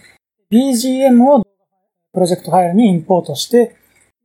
[0.52, 1.44] BGM を
[2.14, 3.76] プロジェクトファイルにインポートして、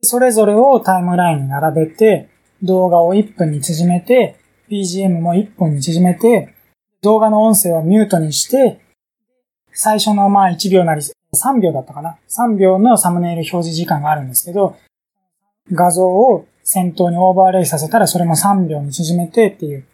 [0.01, 2.29] それぞれをタイムラインに並べて、
[2.63, 4.37] 動画を1分に縮めて、
[4.73, 6.55] BGM も1分に縮めて、
[7.03, 8.81] 動画の音声をミュートにして、
[9.75, 14.77] 最初のまあ1秒なり3秒だったかな ?3 秒のサムネイル表示時間があるんですけど、
[15.71, 19.85] 画像を先頭にオーバーレイさせたらそれも3秒に縮めてっていう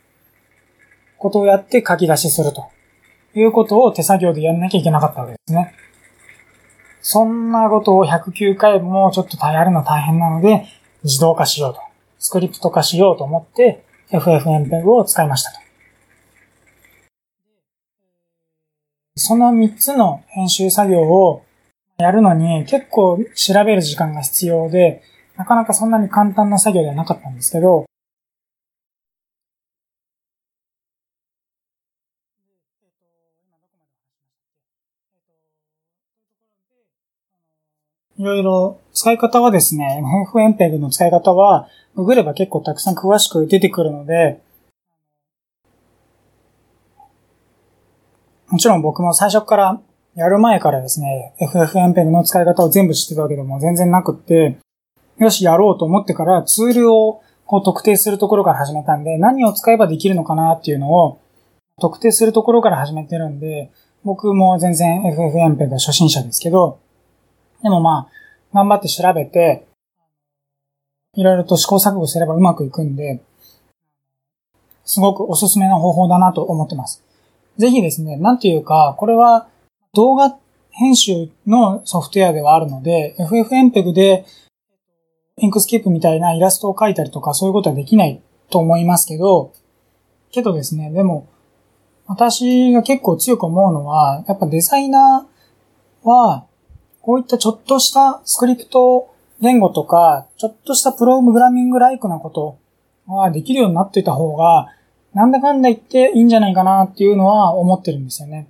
[1.18, 2.70] ことをやって書き出しすると
[3.34, 5.74] いうことを手作業でやんなきゃいけなかったわけですね。
[7.00, 10.66] そんなことを109回もちょっとやるの大変なので、
[11.02, 11.80] 自動化しようと。
[12.20, 15.58] スクリプト化しようと思って FFmpeg を使いましたと。
[19.16, 21.44] その3つの編集作業を
[21.98, 25.02] やるのに結構調べる時間が必要で、
[25.36, 27.86] なかなかそんなに簡単な作業ではなかったんですけど、
[38.18, 40.02] いろいろ使い方はですね、
[40.33, 44.40] FFmpeg の使い方は、ググれば結構たくさん詳しく出てくるので、
[48.48, 49.81] もちろん僕も最初から
[50.16, 54.59] やる前からですね、FFmpeg の使い方を全部知ってたわけでも全然なくって、
[55.18, 61.20] よし、やろうと思ってからツールをこう特定するところから始めたんで、何を使えばできるのかなっていうのを
[61.81, 63.70] 特定するところから始めてるんで、
[64.02, 66.81] 僕も全然 FFmpeg 初心者ですけど、
[67.62, 69.66] でもまあ、頑張って調べて、
[71.14, 73.20] いろいろと試行錯誤すればうまくいくんで、
[74.84, 77.02] すごくおすすめの方法だなと思ってます。
[77.58, 79.48] ぜひですね、なんていうか、これは
[79.92, 80.36] 動画
[80.70, 84.24] 編集のソフトウェアではあるので、FFmpeg で
[85.38, 89.52] Inkscape みたいなイラストを描いたりとかそういうことはできないと思いますけど、
[90.30, 91.28] けどですね、でも、
[92.06, 96.46] 私が結構強く思うのは、やっぱデザイナーは、
[97.08, 102.58] こういったちょっとしたスクリプト言語とか、ちょっとしたプログラミングライクなこと
[103.06, 104.66] はできるようになっていた方が、
[105.14, 108.46] なんだかんだ言っていいんじゃないかなっていうのは思ってるんですよね。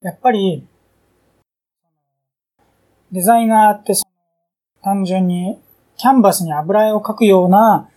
[0.00, 0.66] やっぱり、
[3.12, 3.92] デザイナーって
[4.82, 5.58] 単純に
[5.98, 7.90] キャンバスに油絵を描くような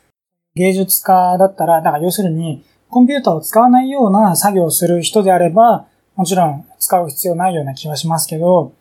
[0.55, 8.73] 芸術家だったら、だから要するにコンピューターを使わないような作業をする人であれば、もちろん使う必要ないような気はしますけど、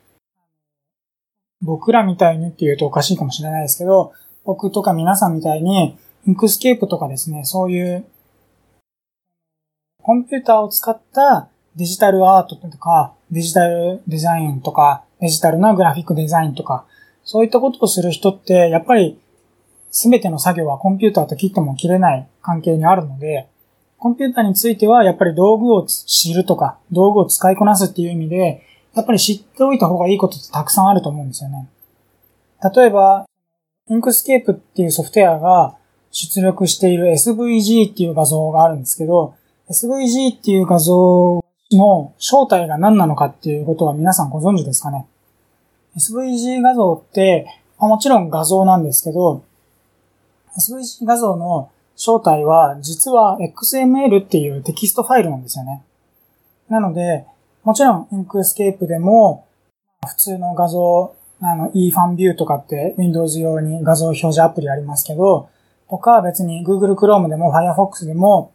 [1.63, 4.13] 僕らみたいにって言うとおかしいかもしれないですけど、
[4.45, 8.05] 僕とか皆さんみたいに、 Inkscape とかですね、そういう、
[10.03, 16.87] コンピューターを使ったデジタルアートとか、デジタルデザインとか、デジタルなグラフィックデザインとか、
[17.25, 19.19] そういったことをする人って、やっぱり、
[19.91, 23.49] すべての作業はコンピューターと切っても切れない関係にあるので、
[23.99, 28.63] コンピューターについてはやっぱり道具を知るとか、道具を使いこなすっていう意味で、
[28.97, 31.69] やっぱり知っておいた方がいいことってたくさんあると思うんですよね。
[32.75, 33.27] 例えば、
[33.91, 35.77] Inkscape っていうソフトウェアが
[36.11, 39.35] 出力している SVG っていう画像があるんですけど、
[39.69, 45.07] SVG っていう画像の正体が何なのかっていうことは皆さんご存知ですかね
[45.99, 47.47] ?SVG 画像って、
[47.79, 49.45] もちろん画像なんですけど、
[50.57, 55.83] SVG 画像の正体は実は XML っていうテキストファイルなんですよね。
[56.71, 57.27] なので、
[57.67, 59.45] もちろん、 Inkscape でも、
[60.07, 65.49] 普通の画像、あの、 IrfanView とかって Windows 用に画像表示アプリありますけど、
[65.91, 68.53] とか別に Google Chrome でも Firefox でも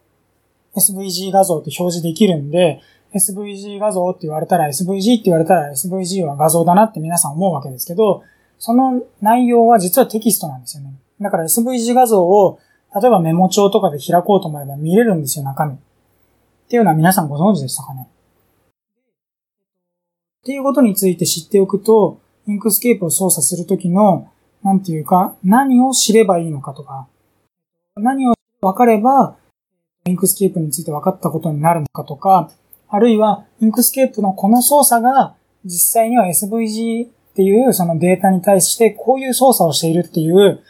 [0.77, 2.81] SVG 画像って表示できるんで、
[3.13, 8.23] SVG 画像って言われたら SVG って言われたら SVG は画像だなって皆さん思うわけですけど、
[8.59, 10.93] その内容は実はテキストなんですよね。
[11.19, 12.59] だから SVG 画像を
[12.95, 15.73] 例えばメモ帳とかで開こうと思えば見れるんですよ、中身。
[15.73, 15.77] っ
[16.69, 18.07] ていうのは皆さんご存知でしたかね？
[20.41, 24.27] っていうことについて知っておくと、 Inkscape を操作するときの、
[24.63, 27.07] なんていうか、何を知ればいいのかとか、
[27.95, 29.37] 何を分かれば、
[30.05, 32.49] Inkscape について分かったことになるのかとか、
[32.89, 40.63] あるいは、 Inkscape のこの操作が、実際には SVG っていうそのデータに対してこういう操作をしているっていう、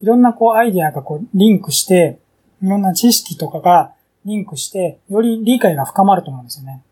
[0.00, 2.18] いろんなこうアイディアがこうリンクして、
[2.62, 3.92] いろんな知識とかが
[4.24, 6.82] リンクして、より理解が深まると思うんですよね。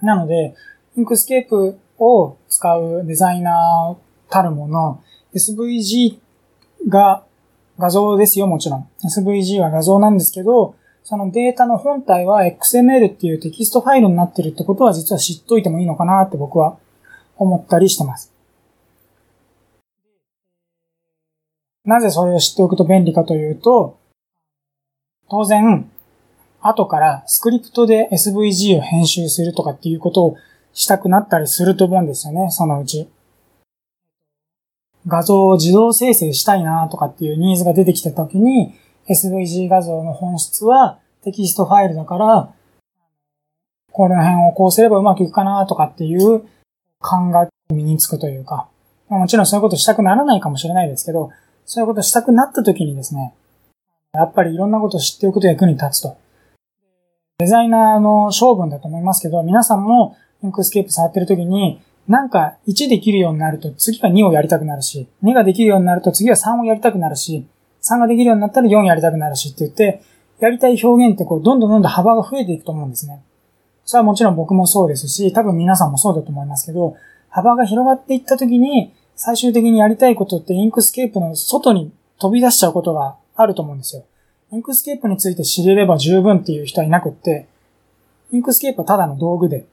[0.00, 0.54] なので、
[0.96, 5.02] Inkscape を使うデザイナーたるもの、
[5.34, 6.18] SVG
[6.88, 7.24] が
[7.78, 8.88] 画像ですよ、もちろん。
[9.04, 16.78] SVG は画像なんですけど、そのデータの本体は XML っていうテキストファイルになってるってことは実は知っといてもいいのかなって僕は
[17.36, 18.32] 思ったりしてます。
[21.84, 23.98] なぜそれを知っておくと便利かというと、
[25.28, 25.90] 当然、
[26.60, 30.36] 後からスクリプトで SVG を編集するとかっていうことを
[30.72, 33.08] したくなったりすると思うんですよね、そのうち。
[35.06, 38.74] 画像を自動生成したいなとかっていうニーズが出てきた時に、
[39.08, 42.52] SVG 画像の本質はテキストファイルだから、
[43.90, 46.40] この辺をこうすればうまくいくかなとかっていう
[47.00, 48.68] 考えが身につくというか、
[49.08, 51.30] もちろんそういうことしたくならないかもしれないですけど、
[51.66, 53.34] そういうことしたくなった時にですね、
[54.14, 56.16] やっぱりいろんなことを知っておくと役に立つと。
[57.38, 67.46] デザイナーの性分だと思いますけど、皆さんも Inkscape 触ってる時に、なんか1できるようになると次は2をやりたくなるし、2ができるようになると次は3をやりたくなるし、
[67.82, 70.02] 3ができるようになったら4やりたくなるしって言って、
[70.40, 73.22] やりたい表現ってこう、どんどんどんどん幅が増えていくと思うんですね。
[73.84, 76.96] それはもちろん僕もそうですし、多分皆さんもそうだと思いますけど、
[77.28, 84.04] 幅が広がっていった時に、最終的にやりたいことって Inkscape の外に飛び出しちゃうことがあると思うんですよ。
[84.52, 87.46] Inkscape について知れれば十分っていう人はいなくって、
[88.32, 89.66] Inkscape はただの道具で、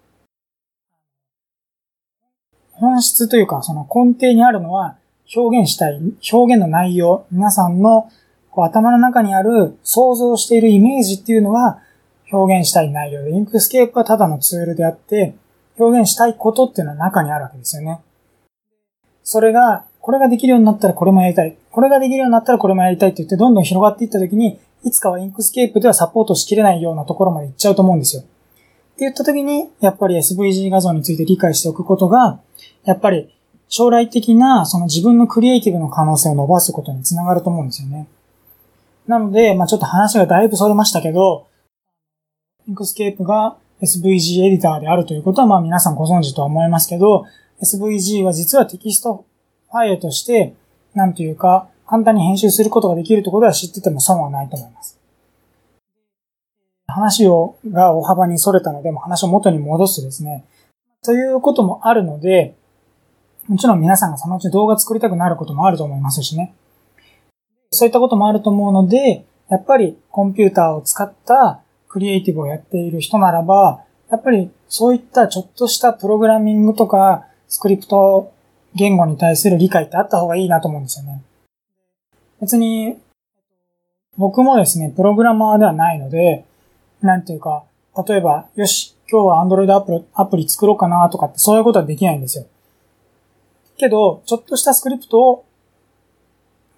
[2.80, 4.96] 本質というか、その根底にあるのは、
[5.36, 6.00] 表現したい、
[6.32, 8.10] 表現の内容、皆さんの
[8.50, 11.80] こう頭の中にある想像しているイメージっていうのが
[12.32, 15.36] 表現したい内容で、 Inkscape はただのツールであって、
[15.78, 18.02] 表現したいことっていうのは中にあるわけですよね。
[19.24, 21.58] それが、これができるようになったらこれもやりたい。
[21.72, 28.24] これができるようになったらこれもやりたいって言ってどんどん広がっていった時に、いつかは Inkscape ではサポートしきれないようなところまで行っちゃうと思うんですよ。
[29.00, 32.42] って言った時に、やっぱり SVG 画像について理解しておくことが、
[32.84, 33.34] やっぱり
[33.70, 38.10] 将来的なその自分のクリエイティブの可能性を伸ばすことにつながると思うんですよね。
[39.08, 41.48] なので、まあちょっと話がだいぶそれましたけど、
[42.68, 47.26] Inkscape が SVG エディターであるということはまあ皆さんご存知とは思いますけど、
[47.62, 49.24] SVG は実はテキスト
[49.72, 50.56] ファイルとして、
[50.94, 54.99] なんというか、簡単に編集することができるということは知ってても損はないと思います。
[56.90, 60.46] 話を、が大幅に逸れたので、も話を元に戻すですね、
[61.04, 62.56] ということもあるので、
[63.48, 66.54] もちろん皆さんがそのうち動画作りたくなることもあると思いますしね。
[67.72, 78.32] そういったこともあると思うので、やっぱりコンピューターを使ったクリエイティブをやっている人ならば、やっぱりそういったちょっとしたプログラミングとかスクリプト
[78.76, 81.24] 言語に対する理解ってあった方がいいなと思うんですよね。
[82.40, 82.98] 別に、
[84.18, 86.46] 僕もですね、プログラマーではないので、
[87.02, 87.64] なんていうか、
[88.08, 92.46] 例えば、よし、今日は Android アプリアプリ作ろうかなとかってそういうことはできないんですよ。
[93.78, 95.46] けど、ちょっとしたスクリプトを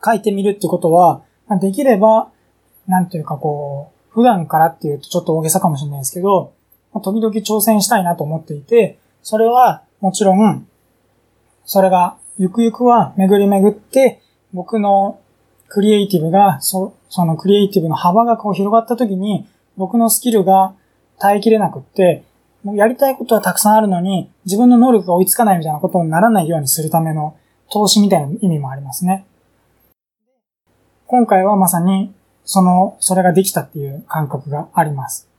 [0.03, 1.23] 書いてみるってことは、
[1.59, 2.29] できれば、
[2.87, 6.53] なんていうかこう、普段からっていうとちょっと大げさかもしれないですけど、
[6.93, 10.67] 時々挑戦したいなと思っていて、それはもちろん、
[11.65, 14.21] それがゆくゆくは巡り巡って
[14.53, 15.19] 僕の
[15.67, 19.47] クリエイティブが、そそのクリエイティブの幅がこう広がった時に
[19.77, 20.73] 僕のスキルが
[21.19, 22.23] 耐えきれなくって、
[22.63, 27.35] もうやりたいことはたくさんあるのに自分の能力が追いつかないみたいなことにならないようにするための
[27.71, 29.25] 投資みたいな意味もありますね。
[31.07, 32.13] 今回はまさに
[32.45, 35.29] その、それができたっていう感覚があります。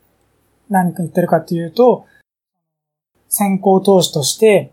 [0.70, 2.07] 何か言ってるかっていうと、
[3.28, 4.72] 先行投資として、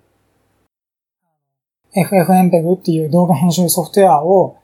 [1.96, 4.58] FFmpeg っていう動画編集ソフトウェアを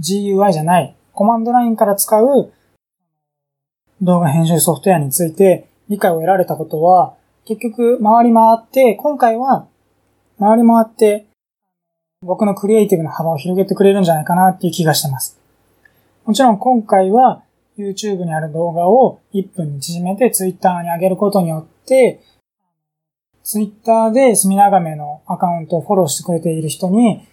[0.00, 2.52] GUI じゃない、コマンドラインから使う
[4.02, 7.14] 動画編集ソフトウェアについて理解を得られたことは、
[7.46, 9.66] 結局回り回って、今回は
[10.38, 11.26] 回り回って
[12.22, 15.38] 僕のクリエイティブの幅を広げてくれるんじゃないかなっていう気がしてます。
[16.24, 17.42] もちろん今回は
[17.78, 22.20] YouTube にある動画を1分に縮めて Twitter に上げることによって、
[23.42, 27.26] Twitter で隅長めのアカウントをフォローしてくれている人に、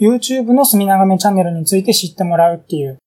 [0.00, 2.98] YouTube の隅長めチャンネルについて知ってもらうっていう。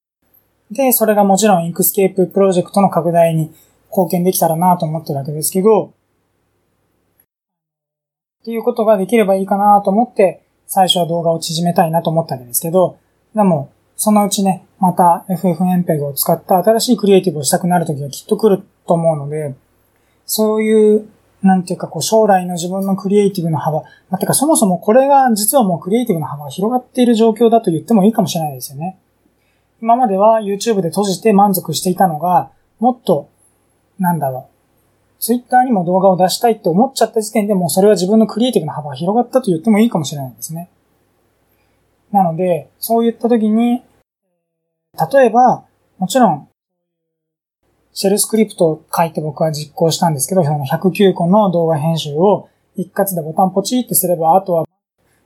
[0.72, 3.52] で、それがもちろん Inkscape プロジェクトの拡大に
[3.90, 5.92] 貢献できたらなと思ってるわけですけど、
[8.40, 12.96] っていうことができればいいかなと思って、最初は動画を縮めたいなと思ったわけですけど、
[13.34, 19.54] でも、そのうちね、また FFmpeg を使った新しいクリエイティブをしたくなる時がきっと来ると思うので、
[20.24, 21.06] そういう、
[21.42, 28.98] なんていうか、こう、将来の自分のクリエイティブの幅、まあ、てか、そもそもこれが実はもうクリエイティブの幅が広がっている状況だと言ってもいいかもしれないですよね。
[29.82, 33.28] 今までは YouTube で閉じて満足していたのが、もっと、
[33.98, 35.20] なんだろう。
[35.20, 40.70] Twitter にも動画を出したいって思っちゃった時点でもうそれは自分のクリエイティブの幅が広がったと言ってもいいかもしれないですね。
[42.12, 43.82] なので、そういった時に、
[45.12, 45.64] 例えば、
[45.98, 46.48] もちろん、
[47.92, 54.64] シェルスクリプトを書いて僕は実行したんですけど、その109個の動画編集を一括でボタンポチってすれば、あとは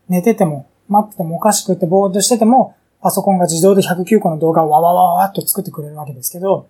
[0.09, 6.69] 寝てても、待っててもおかしくてぼーっとしてても、パソコンが自動で109個の動画をわわわわっと作ってくれるわけですけど、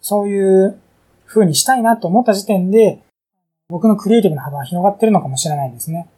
[0.00, 0.80] そういう
[1.26, 3.02] 風にしたいなと思った時点で、
[3.68, 6.08] 僕のクリエイティブな幅は広がってるのかもしれないですね。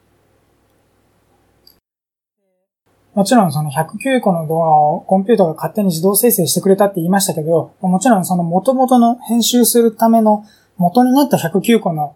[3.13, 10.45] もちろんその109個の動画をコンピュータが勝手に自動生成してくれたって言いましたけど、もちろんその元々の編集するための
[10.77, 12.15] 元になった109個の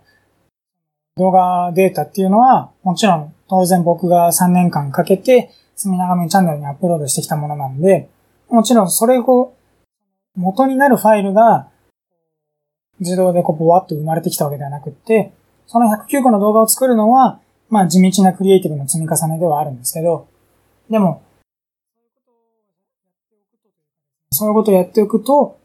[1.18, 8.10] 動画データっていうのは、もちろん当然僕が3年間かけて、隅長めチャンネルにアップロードしてきたものなんで、
[8.50, 9.54] もちろんそれを
[10.36, 11.68] 元になるファイルが
[13.00, 15.32] 自動でこうボワッと生まれてきたわけではなくって、
[15.68, 17.40] その109個の動画を作るのは、
[17.70, 20.28] まあ地道なクリエイティブの積み重ねではあるんですけど、
[20.90, 21.24] でも、
[24.32, 25.60] そういうことをやっておくと、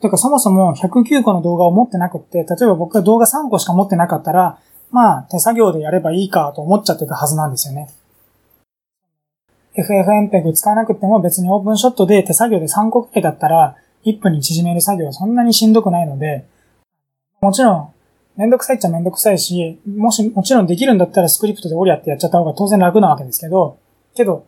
[0.00, 4.58] というかそもそも109個の動画を持ってなくって、例えば僕が動画3個しか持ってなかったら、
[4.90, 7.90] まあ手作業でやればいいかと思っちゃってたはずなんですよね。
[9.76, 16.46] FFmpeg 使わなくても別にオープンショットで手作業で3個くらいだったら1分に縮める作業はそんなにしんどくないので、
[17.40, 17.92] もちろん
[18.36, 23.78] めんどくさいっちゃめんどくさいし、もし、もちろんできるんだったらスクリプトでオリアってやっちゃった方が当然楽なわけですけど、
[24.14, 24.46] けど、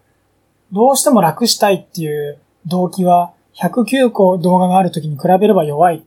[0.73, 6.05] どうしても楽したいっていう動機は109個動画がある時に比べれば弱い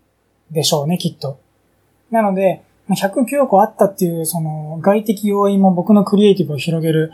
[0.51, 1.39] でしょうね、きっと。
[2.11, 2.61] なので、
[2.95, 7.11] 109個あったっていうその外的要因も僕のクリエイティブを広げる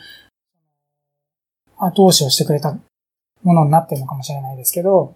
[1.77, 2.77] 後押しをしてくれた
[3.43, 5.15] ものになってるのかもしれないですけど、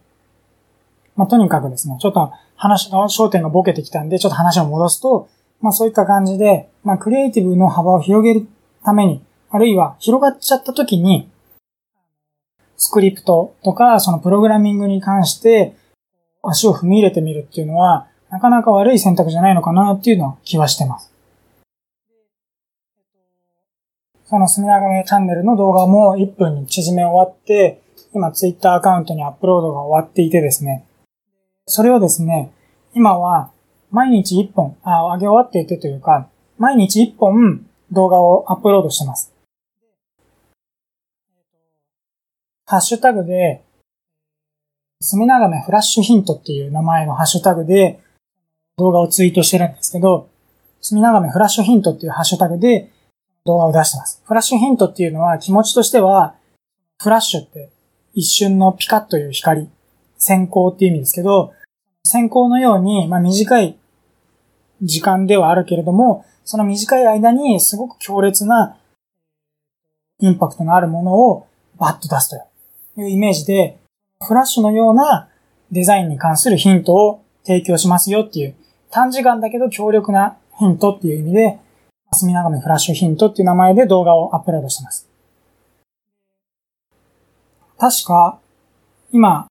[1.16, 5.30] まあ、とにかくですね、ちょっと話の焦点がボケてきたんで、ちょっと話を戻すと、
[5.62, 8.48] まあそういった感じで、まあクリエイティブの幅を広げる
[8.84, 11.30] ために、あるいは広がっちゃった時に、
[12.78, 15.76] スクリプトとか、そのプログラミングに関して
[16.44, 21.12] 足を踏み入れてみるっていうのは、なかなか悪い選択じゃないのかなっていうのは気はしてます。
[24.24, 27.82] その隅長めチャンネルの動画も1分に縮め終わって、
[28.14, 30.86] 今ツイッターアカウントにアップロードが終わっていてですね、
[31.66, 32.52] それをですね、
[32.94, 33.52] 今は
[33.90, 39.34] 毎日1本、あ、上げ終わっていてというか、毎日1本動画をアップロードしてます。
[42.66, 43.62] ハッシュタグで、
[45.02, 48.00] 隅長めフラッシュヒントっていう名前のハッシュタグで
[48.82, 50.28] 動画をツイートしてるんですけど、
[50.82, 52.92] 隅長めフラッシュヒントっていうハッシュタグで
[53.46, 54.22] 動画を出してます。
[54.26, 56.34] フラッシュヒントっていうのは気持ちとしては、
[57.00, 57.70] フラッシュって
[58.16, 59.70] 一瞬のピカッという光、
[60.20, 61.54] 閃光っていう意味ですけど、
[62.06, 63.78] 閃光のように、まあ、短い
[64.82, 68.78] 時間ではあるけれども、その短い間にすごく強烈な
[70.20, 72.30] インパクトのあるものをバッと出す
[72.96, 73.78] というイメージで、
[74.26, 75.30] フラッシュのような
[75.72, 78.56] デザインに関するヒントを提供しますよっていう、
[78.92, 81.60] 短時間だけど強力なヒントっていう意味で、
[82.12, 85.08] 霞長めフラッシュヒントっていう名前で動画をアップロードしてます。
[87.78, 88.40] 確か、
[89.12, 89.48] 今、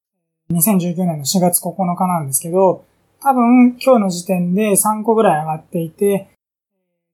[0.52, 2.84] 2019年の4月9日なんですけど、
[3.22, 6.28] 多分今日の時点で3個ぐらい上がっていて、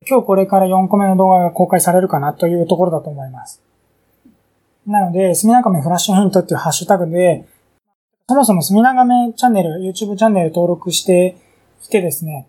[0.09, 3.63] 今日これから4個目の動画が公開されるかなというところだと思います。
[4.87, 7.47] なので、すみながめフラッシュヒントっていうハッシュタグで、
[8.29, 11.37] そもそもすみながめチャンネル、YouTube チャンネル登録して
[11.83, 12.49] きてですね、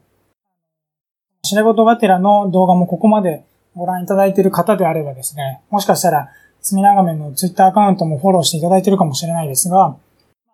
[1.43, 6.29] 白ごとがてらの動画もここまでご覧いただいている方であればですね、もしかしたら、
[6.61, 9.95] すみながめの Twitter アカウントもフォローしていただいているかもしれないですが、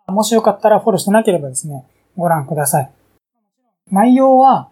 [0.06, 2.90] もしよかったらフォローしてなければですね、ご覧ください。
[3.90, 4.68] 内容は、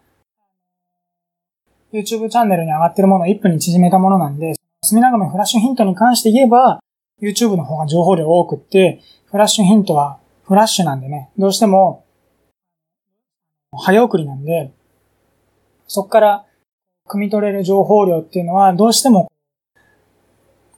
[1.92, 6.80] YouTube チャンネルに上がっているものを1分に縮めたものなんで、隅長めフラッシュヒントに関して言えば、
[7.20, 12.01] YouTube の方が情報量多くって、フラッシュヒントはフラッシュなんでね、どうしても、
[13.76, 14.72] 早送りなんで、
[15.86, 16.46] そこから
[17.08, 19.30] 汲み取れる情報量っていうのは、どうしても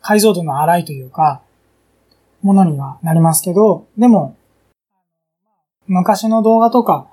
[0.00, 1.40] 解像度の荒いというか、
[2.42, 4.36] ものにはなりますけど、でも、
[5.86, 7.08] 昔の動画とか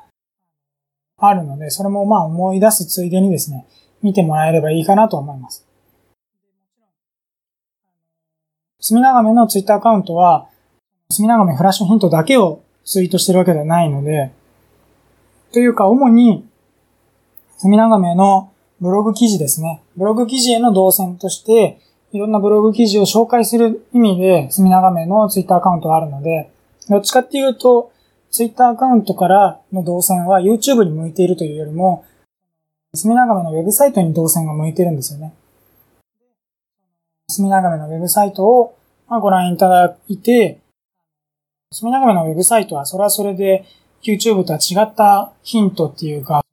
[1.17, 3.65] あるので、それもまあ思い出すついでにですね、
[4.01, 5.65] 見てもらえればいいかなと思います。
[8.79, 10.49] 隅長めのツイッターアカウントは、
[11.09, 14.31] 隅長めフラッシュヒントだけをツイートしてるわけではないので、
[15.51, 16.47] というか主に、
[17.57, 19.83] 隅長めのブログ記事ですね。
[19.97, 21.79] ブログ記事への動線として、
[22.13, 26.51] いろんなブログ記事を紹介する意味で、隅長めのツイッターアカウントがあるので、
[26.89, 27.91] どっちかっていうと、
[28.31, 32.05] ツイッターアカウントからの動線は YouTube に向いているというよりも、
[32.95, 35.33] 隅長めのウェブサイトに動線が向いてるんですよね。
[37.29, 38.75] 隅長めのウェブサイトを
[39.07, 40.59] ご覧いただいて、
[41.71, 43.65] 隅長めのウェブサイトはそれはそれで
[44.03, 46.43] YouTube とは違ったヒントっていうか、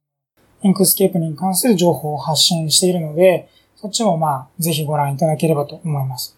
[0.63, 6.37] Inkscape に関する情報を発信しているので、そっちもまあ、ぜひご覧いただければと思います。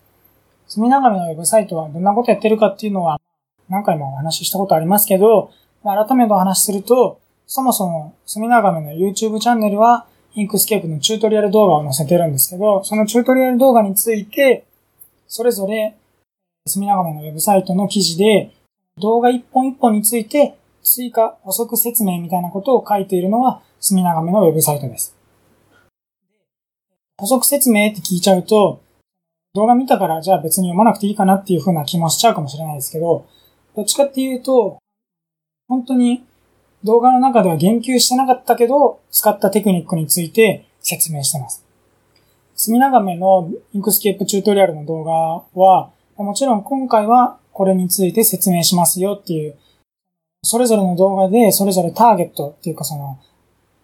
[0.68, 3.20] 隅長めのウェブサイトはどんなことやってるかっていうのは、
[3.68, 5.50] 何回もお話ししたことありますけど、
[5.82, 14.64] 改めてお話しすると、そもそも隅長めの YouTube チャンネルは、Inkscape のチュートリアル動画を載せてるんですけど、そのチュートリアル動画について、
[15.26, 15.96] それぞれ、
[16.66, 18.52] 隅長めのウェブサイトの記事で、
[18.98, 25.16] 動画一本一本について追加補足説明みたいなことを書いているのは、隅長めのウェブサイトです。
[27.18, 28.80] 補足説明って聞いちゃうと、
[29.54, 33.26] 動画見たからじゃあ別に読まなくていいかなっていう風な気もしちゃうかもしれないですけど、
[33.74, 34.78] どっちかっていうと、
[35.68, 36.24] 本当に
[36.82, 41.64] 動画の中では言及してなかったけど、使ったテクニックについて説明してます。
[42.54, 45.12] 隅長めの Inkscape チュートリアルの動画
[45.60, 49.56] は、もちろん今回はこれについて説明しますよっていう、
[50.42, 53.20] それぞれの動画でそれぞれターゲットっていうかその、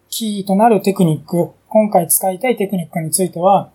[0.09, 3.71] キーとなるテクニック、今回使いたいテクニックについては、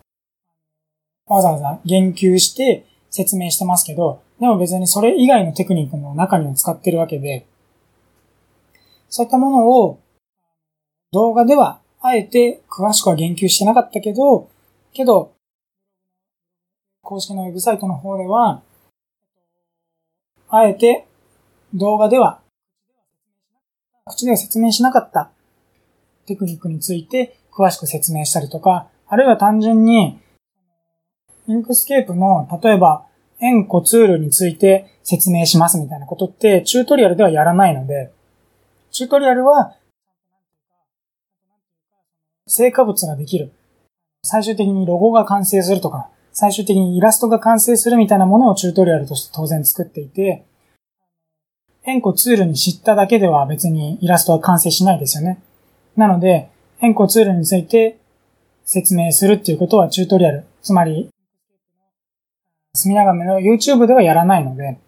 [1.27, 7.45] わざわざ言及して説明してますけど、でも別にそれ以外のテクニックの中にも使ってるわけで、
[9.07, 10.01] そういったものを
[11.13, 14.49] 動画ではあえて詳しくは言及してなかったけど、
[14.91, 15.31] けど、
[17.01, 18.61] 公式のウェブサイトの方では、
[20.49, 21.07] あえて
[21.73, 22.42] 動画では
[24.05, 25.31] 口では説明しなかった
[26.25, 30.19] テクニックについて詳しく説明したりとか、あるいは単純に
[31.47, 33.05] Inkscape の、例えば、
[33.41, 38.11] 円弧ツールについて説明しますみたいなことって、チュートリアルではやらないので、
[38.91, 39.75] チュートリアルは、
[42.47, 43.51] 成果物ができる。
[44.23, 50.45] 最終的にロゴが完成するとか、最終的にイラストが完成するみたいなものをチュートリアルとして当然作っていて、
[51.85, 55.41] 円弧ツールに知っただけでは別にイラストは完成しないですよね。
[55.97, 56.49] なので、
[56.81, 57.97] 円弧ツールについて
[58.65, 61.09] 説明するっていうことはチュートリアル、つまり
[62.75, 64.79] 隅長めの YouTube ではやらないので、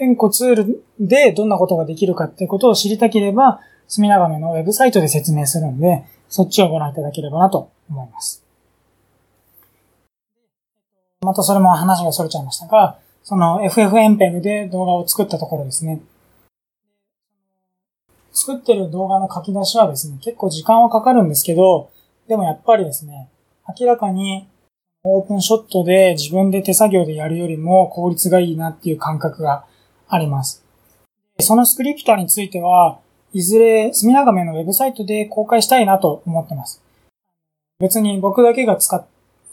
[0.00, 8.44] 円弧ツールでどんなことができるかってことを知りたければ、隅長めのウェブサイトで説明するんで、そっちをご覧いただければなと思います。
[11.20, 16.00] またそれも話が逸れちゃいましたが、その FFmpeg で動画を作ったところですね。
[18.38, 21.90] 作ってる動画の書き出しはですね、結構時間はかかるんですけど、
[22.28, 23.28] でもやっぱりですね、
[23.80, 24.46] 明らかに
[25.02, 29.64] オープンショットで自分で手作業でやるよりも効率がいいなっていう感覚が
[30.08, 30.64] あります。
[31.40, 33.00] そのスクリプトについては、
[33.32, 36.80] いずれ隅長めのウェブサイトで公開したいなと思ってます。
[37.80, 39.04] 別に僕だけが使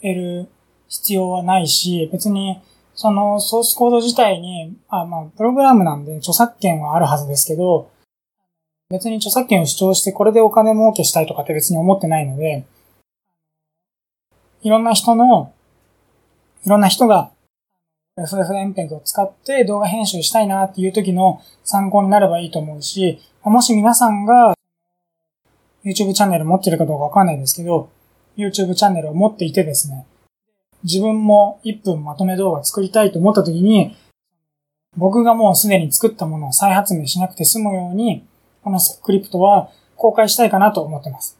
[0.02, 0.48] える
[0.86, 2.60] 必要はないし、別に
[2.94, 7.90] そのソースコード自体に、あまあ、プログラムなんで著作権はあるはずですけど、
[8.88, 12.64] 別に著作権を主張してこれでお金儲けしたいとかって別に思ってないので、
[14.62, 15.52] いろんな人の、
[16.64, 17.30] いろんな人が
[18.18, 24.54] FFmpeg を使って動画編集したいなっていう時の参考になればいいと思うし、もし皆さんが
[25.84, 27.90] YouTube チャンネル持ってるかどうかわかんないですけど、
[28.36, 30.06] YouTube チャンネルを持っていてですね、
[30.82, 33.96] 自分も1分まとめ動画作りたいと思った時に、
[34.96, 38.24] 僕がもうすでに作ったものを再発明しなくて済むように、
[38.66, 41.38] このスクリプトは公開したいかなと思ってます。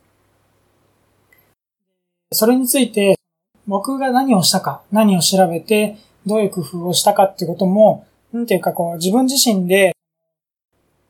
[2.30, 3.18] それについて、
[3.66, 9.96] 僕が何をしたか、何を調べて、どういう工夫をしたかってことも、なんていうかこう、自分自身で、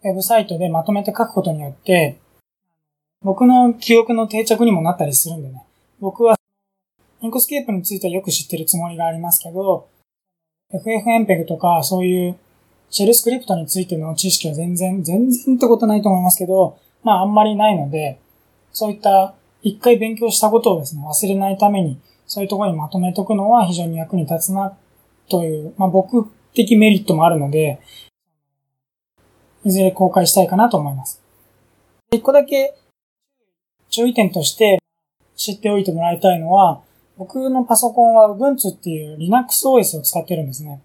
[0.04, 2.16] ウェブサイトでまとめて書くことによって、
[3.20, 5.66] 僕の記憶の定着にもなったりするんでね。
[6.00, 6.36] 僕は、
[7.20, 9.86] Inkscape についてはよく知ってるつもりがありますけど、
[10.72, 12.38] FFmpeg とかそういう
[12.96, 18.18] シェルスクリプトについての知識は全然、全然ってことないと思いますけど、まああんまりないので、
[18.72, 24.78] そういった一回勉強したことをですね、忘れないために、そういうところにまとめとくのは非常に役に立つな、
[25.28, 27.82] という、まあ僕的メリットもあるので、
[29.66, 31.20] いずれ公開したいかなと思います。
[32.12, 32.78] 一個だけ
[33.90, 34.78] 注意点として
[35.34, 36.80] 知っておいてもらいたいのは、
[37.18, 40.80] 僕のパソコンは Ubuntu っていう Linux OS を使ってるんですね。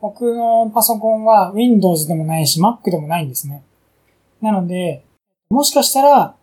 [0.00, 3.62] 僕のパソコンは Windows でもないし Mac でもないんですね。
[4.40, 5.04] なので、
[5.50, 6.34] もしかしたら、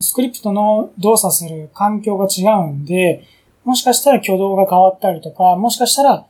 [0.00, 3.24] スクリプトの動作する環境が違うんで、
[3.64, 6.26] もしかしたら挙動が変わったりとか、もしかしたら、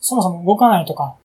[0.00, 1.16] そもそも動かないとか、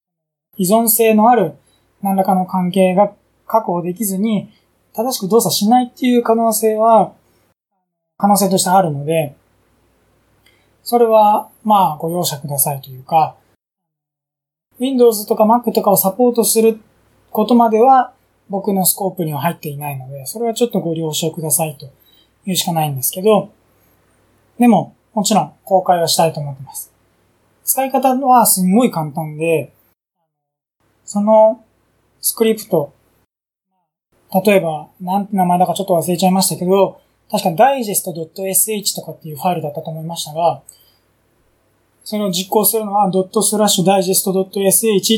[0.56, 1.54] 依存性のある
[2.02, 3.14] 何らかの関係が
[3.46, 4.50] 確保できずに、
[4.94, 7.14] 正しく動作しないっていう可能性は、
[8.18, 9.36] 可能性としてあるので、
[10.84, 13.36] それは、まあ、ご容赦くださいというか、
[14.80, 16.80] Windows とか Mac とかをサポートする
[17.32, 18.14] ことまでは
[18.50, 21.90] 僕のスコープには入っていないので、それはちょっとご了承くださいと
[22.46, 23.52] いうしかないんですけど、
[24.60, 26.92] でも、もちろん公開はしたいと思ってます。
[27.64, 29.74] 使い方はすんごい簡単で、
[31.04, 31.64] その
[32.22, 32.94] スクリプト、
[34.46, 40.62] 例えば、なんて名前だかちょっと忘れちゃいましたけど、確か digest.sh とかっていうファイルだったと思いましたが、
[42.10, 43.52] それを実行するのは .digest.sh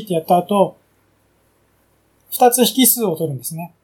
[0.04, 0.76] ってやった後、
[2.32, 3.76] 二つ引数を取るんですね。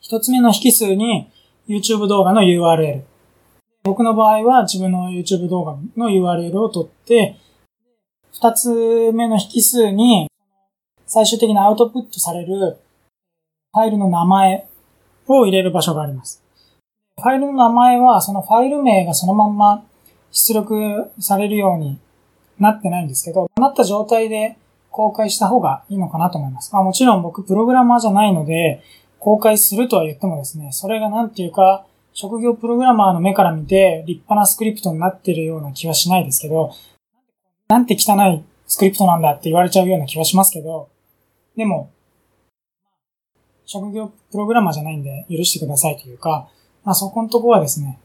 [0.00, 1.30] 一つ目の引数に
[1.68, 3.02] YouTube 動画の URL。
[3.84, 7.36] 僕の場合は自分の YouTube 動画の URL を取って、
[8.32, 10.28] 二つ目の引数に
[11.06, 12.78] 最終的にアウトプットされる
[13.72, 14.66] ファイルの名前
[15.28, 16.42] を入れる場所があります。
[17.16, 19.84] ファイルの名前はそのファイル名がそのまんま
[20.30, 21.98] 出力されるように
[22.58, 24.56] なってないんですけど、なった状態で
[24.90, 26.72] 公開した方がいいのかなと思います。
[26.72, 28.82] まあもちろん僕プログラマーじゃないので、
[29.18, 36.72] 公開するとは言ってもですね、それがなんていうか、職業プログラマーの目から見て立派なスクリプトになってるような気はしないですけど、
[37.68, 40.88] なんて汚いスクリプトなんだって言われちゃうような気はしますけど、
[41.56, 41.90] でも、
[43.64, 46.48] 職業プログラマーじゃないんで許してくださいというか、
[46.84, 47.98] まあそこのとこはですね、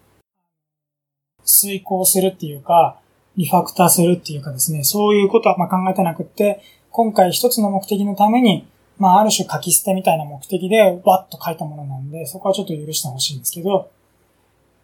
[1.45, 2.99] 遂行するっていうか、
[3.37, 8.67] リファクターするっていうかですね、そういうことはま考えてなくって、今回一つの目的のために、
[8.97, 13.91] まあある種書き捨てみたいな目的でバッと書いたものなんで、そこはちょっと許してほしいんですけど、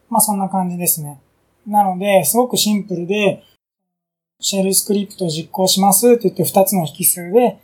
[0.09, 1.22] まあそんな感じですね。
[1.66, 3.43] なので、すごくシンプルで、
[4.39, 7.59] シェルスクリプトを実行しますって言って2つの引数で、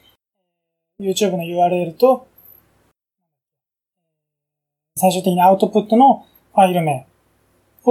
[0.99, 2.27] YouTube の URL と、
[4.95, 7.06] 最終的にアウトプットのファイル名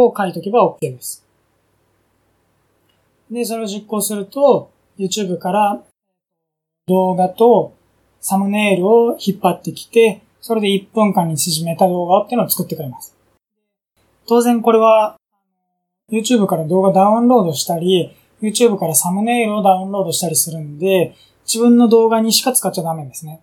[0.04, 1.24] を書いとけば OK です。
[3.30, 5.82] で、それを実行すると、YouTube から
[6.86, 7.74] 動画と
[8.20, 13.16] サムネイルを引っ張ってきて、それで1分間に縮めた動画っていうのを作ってくれます。
[14.26, 15.16] 当然これは
[16.10, 23.40] YouTube から動画ダウンロードしたり、YouTube からサムネイルをダウンロードしたりするんで、自分の動画にしか使っちゃダメですね。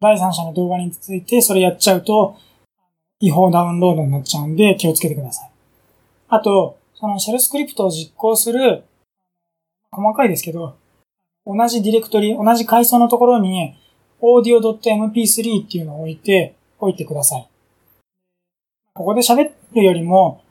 [0.00, 2.36] 第三者の動画についてそれやっちゃうと、
[3.24, 5.50] 違法ダウンロードになっちゃうんで気をつけてください。
[6.28, 8.84] あと、そのシェルスクリプトを実行する、
[9.90, 10.76] 細かいですけど、
[11.46, 13.74] 同じディレクトリ、同じ階層のところに
[14.20, 17.48] audio.mp3 っていうのを置いて、置いてください。
[18.92, 20.42] ここで喋るよりも、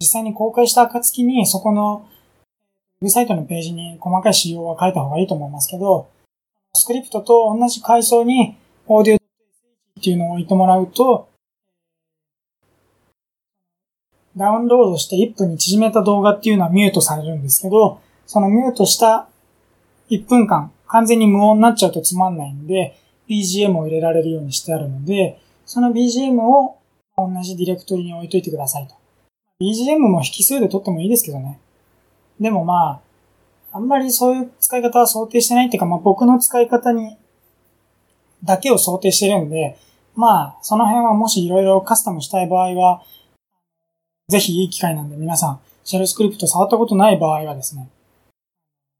[0.00, 2.06] 実際に公開した暁にそこの
[3.00, 6.08] ウェブサイトのページに細かい仕様は書いた方がいいと思いますけど、
[6.72, 8.56] スクリプトと同じ階層に
[8.86, 11.28] オーディオっていうのを置いてもらうと、
[14.36, 19.28] ダウンロードして1分に縮めた動画っていうのはミュートされるんですけど、そのミュートした
[20.10, 26.78] 1分間、完全に無音になっちゃうとつまんないんで、BGM を入れられるようにしてあるので、その BGM を
[27.16, 28.94] 同じディレクトリに置いといてくださいと。
[29.60, 31.58] BGM も引数で撮ってもいいですけどね。
[32.38, 33.00] でもま
[33.72, 37.16] あ、あんまりそういう使い方は想定してないっていうか、まあ僕の使い方に、
[38.44, 39.78] だけを想定してるんで、
[40.14, 43.02] まあ、その辺はもしいろいろカスタムしたい場合は、
[44.28, 47.88] ぜひいい機会なんで皆さん、シェルスクリプト触ったことない場合はですね、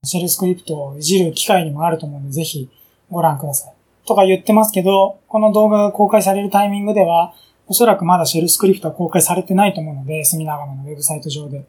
[0.05, 2.71] シェルスクリプトをいじる機会にもあると思うので、ぜひ
[3.11, 3.75] ご覧ください。
[4.07, 7.35] とか言ってますけど、この動画が公開されるタイミングでは、
[7.67, 11.67] おそらくまだシェルスクリプトは公開されてないと思うので、隅長のウェブサイト上で。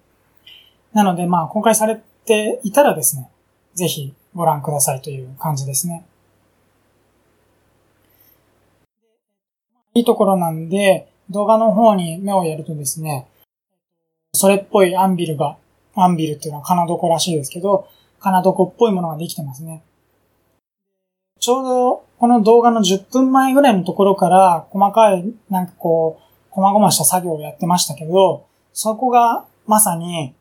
[0.93, 3.27] なので、まあ、公開されていたらですね、
[3.73, 6.05] ぜひご覧くださいという感じですね。
[9.95, 13.25] いいところなんで、動画の方に目をやるとですね、
[14.37, 15.57] それっぽいアンビルが、
[15.95, 17.87] アンビルっていうのは金床らしいですけど、
[18.19, 19.83] 金床っぽいものができてますね。
[21.39, 30.33] ちょうどこの動画の10分前ぐらいのところから細かいなんかこう、細々した作業をやってましたけど、そこがまさに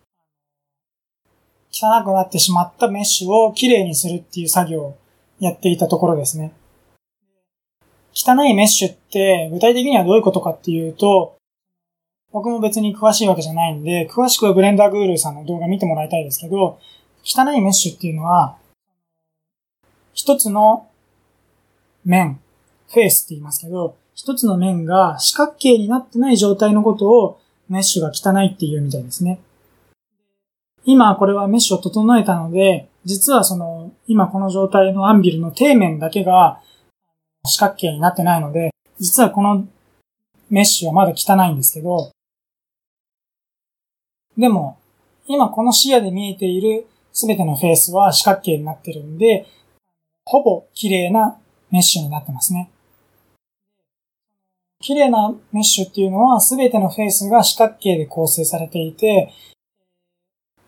[1.70, 4.96] 汚くなってしまったメッシュをきれいにするっていう作業を
[5.40, 6.52] やっていたところですね。
[8.14, 11.35] 汚いメッシュって具体的にはどういうことかっていうと、
[12.32, 16.78] 僕も別に詳しいわけじゃないんで、詳しくはブレンダーグールさんの動画見てもらいたいですけど、
[17.24, 18.56] 汚いメッシュっていうのは、
[20.12, 20.88] 一つの
[22.04, 22.40] 面、
[22.88, 29.40] フェースって言いますけど、一つの面が四角形になってない状態のことをメッシュが汚いっていうみたいですね。
[30.84, 36.60] 今これはメッシュを整えたので、実はその、今この状態のアンビルの底面だけが
[37.44, 39.66] 四角形になってないので、実はこの
[40.48, 42.10] メッシュはまだ汚いんですけど、
[44.36, 44.78] でも、
[45.26, 49.46] 今この視野で見えているすべてのフェースは四角形になってるんで、
[50.26, 51.38] ほぼ綺麗な
[51.70, 52.70] メッシュになってますね。
[54.80, 59.32] 綺麗なメッシュっていうのはすべてのフェイスが四角形で構成されていて、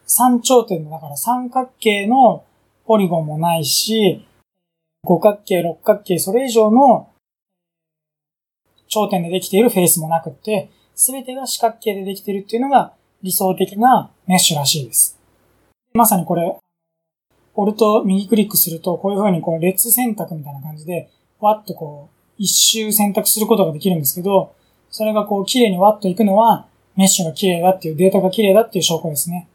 [0.06, 2.44] 三頂点のだから三角形の
[2.86, 4.26] ポリゴンもないし、
[5.04, 7.10] 五角形、六角形、それ以上の
[8.88, 15.18] 頂点でできているフェイスもなくって、すべてが四角形でできているっていうのが理想的なメッシュらしいです。
[15.92, 16.56] まさにこれ、
[17.54, 21.10] オルト右クリックすると、こういう風にこう列選択みたいな感じで、
[21.40, 24.54] わっとこう、一周選択することができるんですけど、
[24.90, 29.48] それがこう綺麗にワッといくのは、メッシュが綺麗だっていう、データが綺麗だっていう証拠ですね。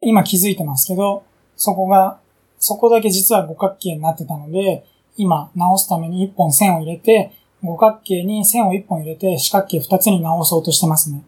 [0.00, 1.22] 今気づいてますけど、
[1.56, 2.18] そこが、
[2.58, 4.84] そこだけ実は五角形になってたので、
[5.16, 7.32] 今直すために一本線を入れて、
[7.62, 11.22] 五角形に線を一本入れて四角形二つに直そうとしてますね。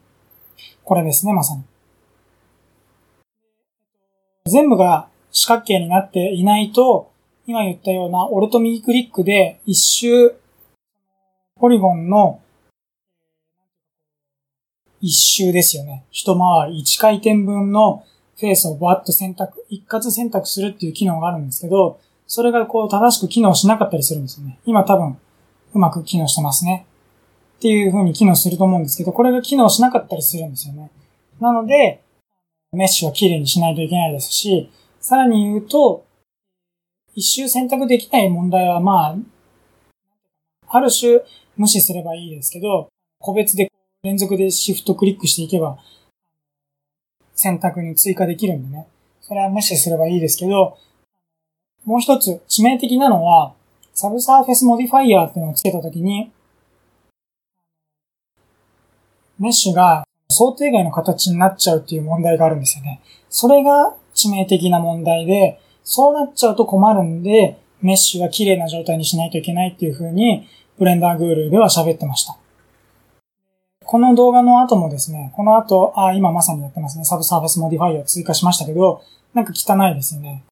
[0.83, 1.63] これですね、まさに。
[4.47, 7.11] 全部が四角形になっていないと、
[7.47, 10.35] 今言ったようなオルト右クリックで一周、
[11.57, 12.41] ポリゴンの
[15.01, 16.05] 一周ですよね。
[16.11, 18.05] 一回り、一回転分の
[18.37, 24.59] フェースをバッと選択、一括選択するっていう機能があるんですけど、それがこう正しく機能しなかったりするんですよね。
[24.65, 25.19] 今多分
[25.75, 26.87] うまく機能してますね。
[27.59, 30.91] っていう風に機能すると思うんですけど、これが機能しなかったりするんですよね。
[31.41, 32.03] なので、
[32.73, 34.71] メッシュは綺麗にしないといけないですし、
[35.01, 36.05] さらに言うと、
[37.15, 39.17] 一周選択できない問題はまあ、
[40.69, 41.21] ある種
[41.57, 42.89] 無視すればいいですけど、
[43.21, 43.71] 個別で
[44.03, 45.79] 連続でシフトクリックしていけば、
[47.35, 48.87] 選択に追加できるんでね。
[49.21, 50.77] それは無視すればいいですけど、
[51.85, 53.55] もう一つ致命的なのは、
[53.95, 56.33] サブサーフェスモディファイヤーっていうのをつけたときに、
[59.39, 63.01] メッシュが想定外の形になっちゃうっていう問題があるんですよね。
[63.31, 72.37] それが致命的な問題で、そうなっちゃうと困るんで、メッシュは綺麗な状態にしないといけないっていう風に、Blender Guru では喋ってました。
[73.85, 77.05] この動画の後もですね、この後、あ、今まさにやってますね。
[77.05, 79.03] サブサーフェスモディファイアを追加しましたけど、
[79.35, 80.43] なんか汚いですよね。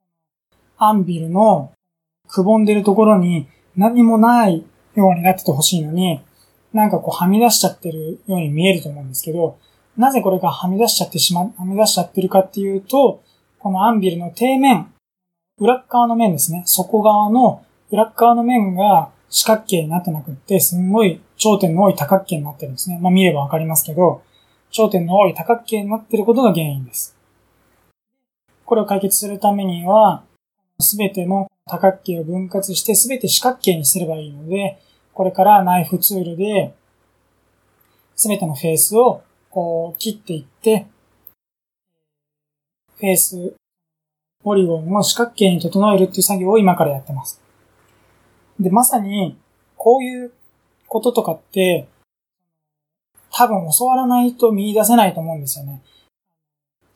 [0.77, 1.73] アンビルの
[2.33, 4.65] くぼんでるところに何もない
[4.95, 6.23] ようになっててほしいのに、
[6.73, 9.59] なんかこうはみ出しちゃってるように見えると思うんですけど、
[9.99, 13.23] なぜこれがはみ出しちゃってしま、はみ出しちゃってるかっていうと、
[13.59, 14.91] このアンビルの底面、
[15.59, 16.63] 裏側の面ですね。
[16.65, 22.99] 底側の裏側の面が四角形になってなくって、すんごい頂点の多い多角形になってるんですね。
[22.99, 24.23] まあ見ればわかりますけど、
[24.71, 27.15] 頂点の多い多角形になってることが原因です。
[28.65, 30.23] これを解決するためには、
[30.81, 34.79] すべての多角形を分割してすべて四角形にすればいいので、
[35.15, 36.75] これからナイフツールで、
[38.15, 40.87] すべてのフェースをこう切っていって、
[42.99, 43.55] フェース
[44.45, 47.41] ポリゴンを四角形に整えるっていう作業を今からやってます。
[48.61, 49.39] で、まさに、
[49.79, 50.33] こういう
[50.89, 51.89] こととかって、
[53.33, 55.81] 多分教わらないと見出せないと思うんですよね。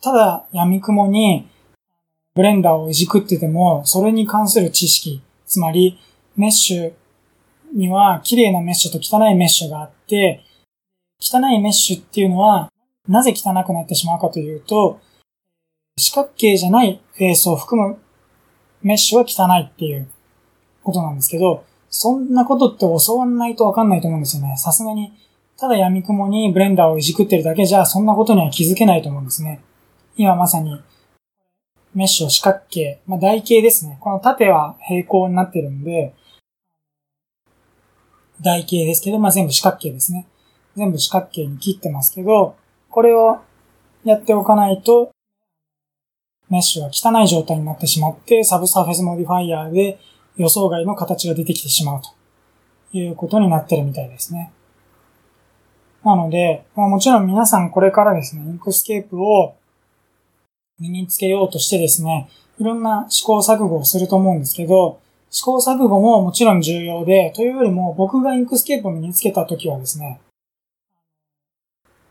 [0.03, 1.47] ただ、闇雲に、
[2.37, 5.99] ブレンダーをいじくってても、それに関する知識、つまり、
[6.35, 6.93] メッシュ
[7.73, 10.43] には綺麗なメッシュと汚いメッシュがあって、
[11.19, 12.71] 汚いメッシュっていうのは、
[13.07, 14.99] なぜ汚くなってしまうかというと、
[15.97, 17.97] 四角形じゃないフェースを含む
[18.83, 20.07] メッシュは汚いっていう
[20.83, 24.55] ことなんですけど、そんなことって教わんないとわかんないと思うんですよね。
[24.57, 25.11] さすがに、
[25.57, 29.61] ただ闇雲にブレンダーをいじくってるだけじゃ、そんなことには気づけないと思うんですね。
[30.15, 30.79] 今まさに、
[31.97, 33.97] メッシュを四角形、まあ台形ですね。
[33.99, 36.13] この縦は平行になってるんで、
[38.39, 40.27] 台形ですけど、まあ全部四角形ですね。
[40.75, 42.55] 全部四角形に切ってますけど、
[42.91, 43.39] これを
[44.03, 45.09] やっておかないと、
[46.51, 49.97] メッシュが汚い状態になってしまって、サブサーフェスモディファイヤーで
[50.35, 54.51] 予想外の形が出てきてしまうということになってるみたいですね。
[56.03, 59.56] なので、まあ、もちろん皆さんこれからですね、 Inkscape を
[60.79, 64.99] 身につけようとしてですね、いろんな試行錯誤をすると思うんですけど、
[65.29, 70.19] 試行錯誤ももちろん重要で、というよりも僕が Inkscape を身につけた時はですね、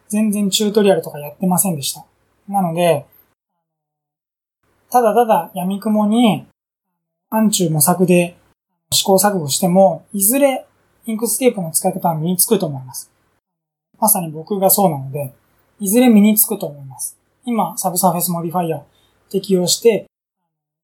[0.08, 2.04] 全然チュートリアルとかやってませんでした。
[2.48, 3.06] なので、
[4.90, 6.46] ただただ闇雲に、
[7.30, 8.36] 暗中模索で
[8.90, 10.66] 試行錯誤しても、いずれ
[11.06, 13.10] Inkscape の使い方は身につくと思います。
[13.98, 15.32] まさに僕がそうなので、
[15.80, 17.16] いずれ身につくと思います。
[17.48, 18.82] 今、サブサーフェスモディファイア
[19.30, 20.06] 適用して、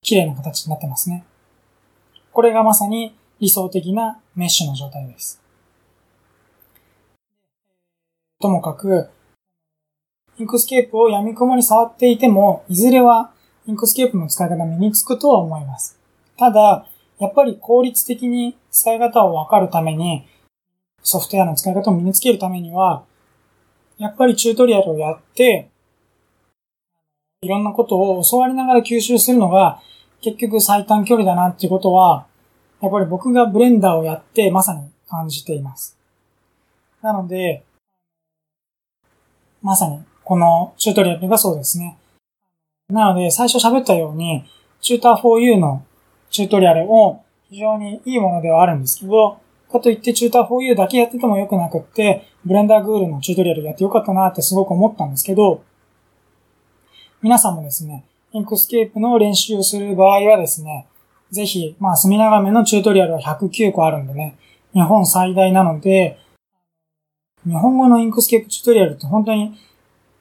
[0.01, 1.25] 綺麗な形になってますね。
[2.33, 5.43] これがまさに理想的なメッシュの状態です。
[8.41, 9.11] ともかく、
[10.39, 13.33] Inkscapeを闇雲に触っていても、いずれは
[13.67, 15.99] Inkscapeの使い方身につくとは思います。
[16.37, 16.87] ただ、
[17.19, 20.29] やっぱり効率的に使い方をわかるために、
[21.03, 23.03] ソフトウェアの使い方を身につけるためには、
[23.99, 25.72] やっぱりチュートリアルをやって、
[27.43, 29.83] いろんなことを教わりながら吸収するのが、
[30.21, 32.27] 結局最短距離だなっていうことは、
[32.81, 35.99] やっぱり僕がブレンダーをやってまさに感じています。
[37.03, 37.65] なので、
[39.61, 41.99] まさにこのチュートリアルがそうですね。
[42.89, 44.45] なので、最初喋ったように、
[44.81, 45.85] チューター 4U の
[46.31, 49.39] チュートリアルも非常にいいものではあるんですけど、
[49.73, 55.65] かといってチューター 4U だけやっててもよくなくって、 Blender Guruのチュートリアルやってよかったなってすごく思ったんですけど、
[57.23, 60.89] 皆さんもですね、 Inkscapeの練習をする場合はですね、
[61.31, 64.37] ぜひ、まあ、隅長めのチュートリアルは109個あるんでね、
[64.75, 66.19] 日本最大なので、
[67.47, 69.57] 日本語の Inkscapeチュートリアルって本当に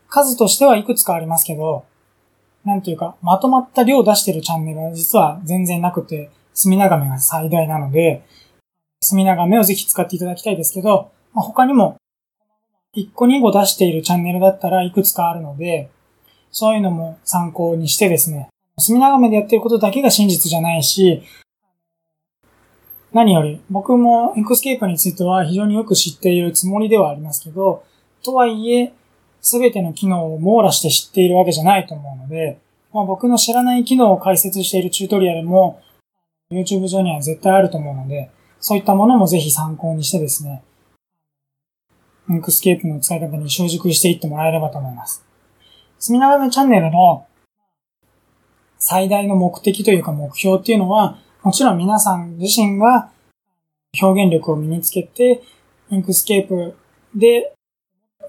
[0.09, 1.85] 数としてはいくつかありますけど、
[2.63, 8.23] なんていうか、まとまった量を出してるチャンネルは実は全然なくて、隅長めが最大なので、
[9.01, 11.97] 隅長めをぜひ使っていただきたいですけど、まあ、他にも、
[12.95, 15.89] 1個2個出しているチャンネルだったらいくつかあるので、
[16.51, 21.23] そういうのも参考にしてですね、隅長めでやってることだけが真実じゃないし、
[23.13, 27.83] 何より、僕も Inkscapeについては非常によく知っているつもりではありますけど、
[28.23, 28.93] とはいえ、
[29.41, 32.59] すべての機能を網羅して知っているわけじゃないと思うので、
[32.93, 35.81] まあ、僕の知らない機能を解説しているチュートリアルも
[36.51, 38.29] YouTube 上には絶対あると思うので、
[38.59, 40.63] そういったものもぜひ参考にしてですね、
[42.29, 45.25] Inkscapeの使い方に習熟していってもらえればと思います。
[46.03, 47.27] 隅長めチャンネルの
[48.79, 53.11] 最大の目的というか目標っていうのは、もちろん皆さん自身が
[54.01, 55.43] 表現力を身につけて、
[55.91, 56.75] Inkscape
[57.13, 57.53] で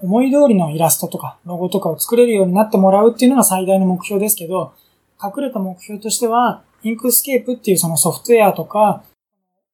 [0.03, 4.75] 思い通りのイラストとかロゴとかを作れるようになってもらうっていうのが最大の目標ですけど、
[5.19, 9.03] 隠れた目標としては、 Inkscapeっていうそのソフトウェアとか、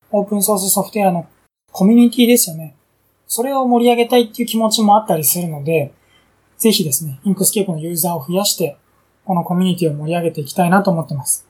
[0.09, 1.27] オープンソースソフトウェアの
[1.73, 2.77] コミュニティですよね。
[3.27, 5.91] それを盛り上げたいっていう気持ちもあったりするので、
[6.59, 8.77] ぜひですね、 Inkscapeのユーザーを増やして、
[9.25, 11.47] このコミュニティを盛り上げていきたいなと思ってます。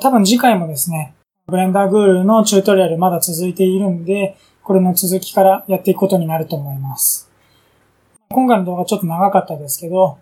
[0.00, 1.14] 多分次回もですね、
[1.46, 7.30] Blender Guruのチュートリアルまだ続いているんで、これの続きからやっていくことになると思います。
[8.30, 10.18] 今回の動画ちょっと長かったですけど、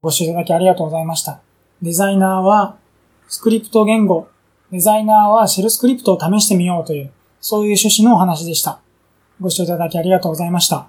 [0.00, 1.40] ご視聴いただきありがとうございました。
[1.82, 2.76] デザイナーは
[3.28, 4.28] スクリプト言語、
[4.70, 7.10] デザイナーはシェルスクリプトを試してみようという、
[7.40, 8.80] そういう趣旨のお話でした。
[9.40, 10.86] ご視聴いただきありがとうございました。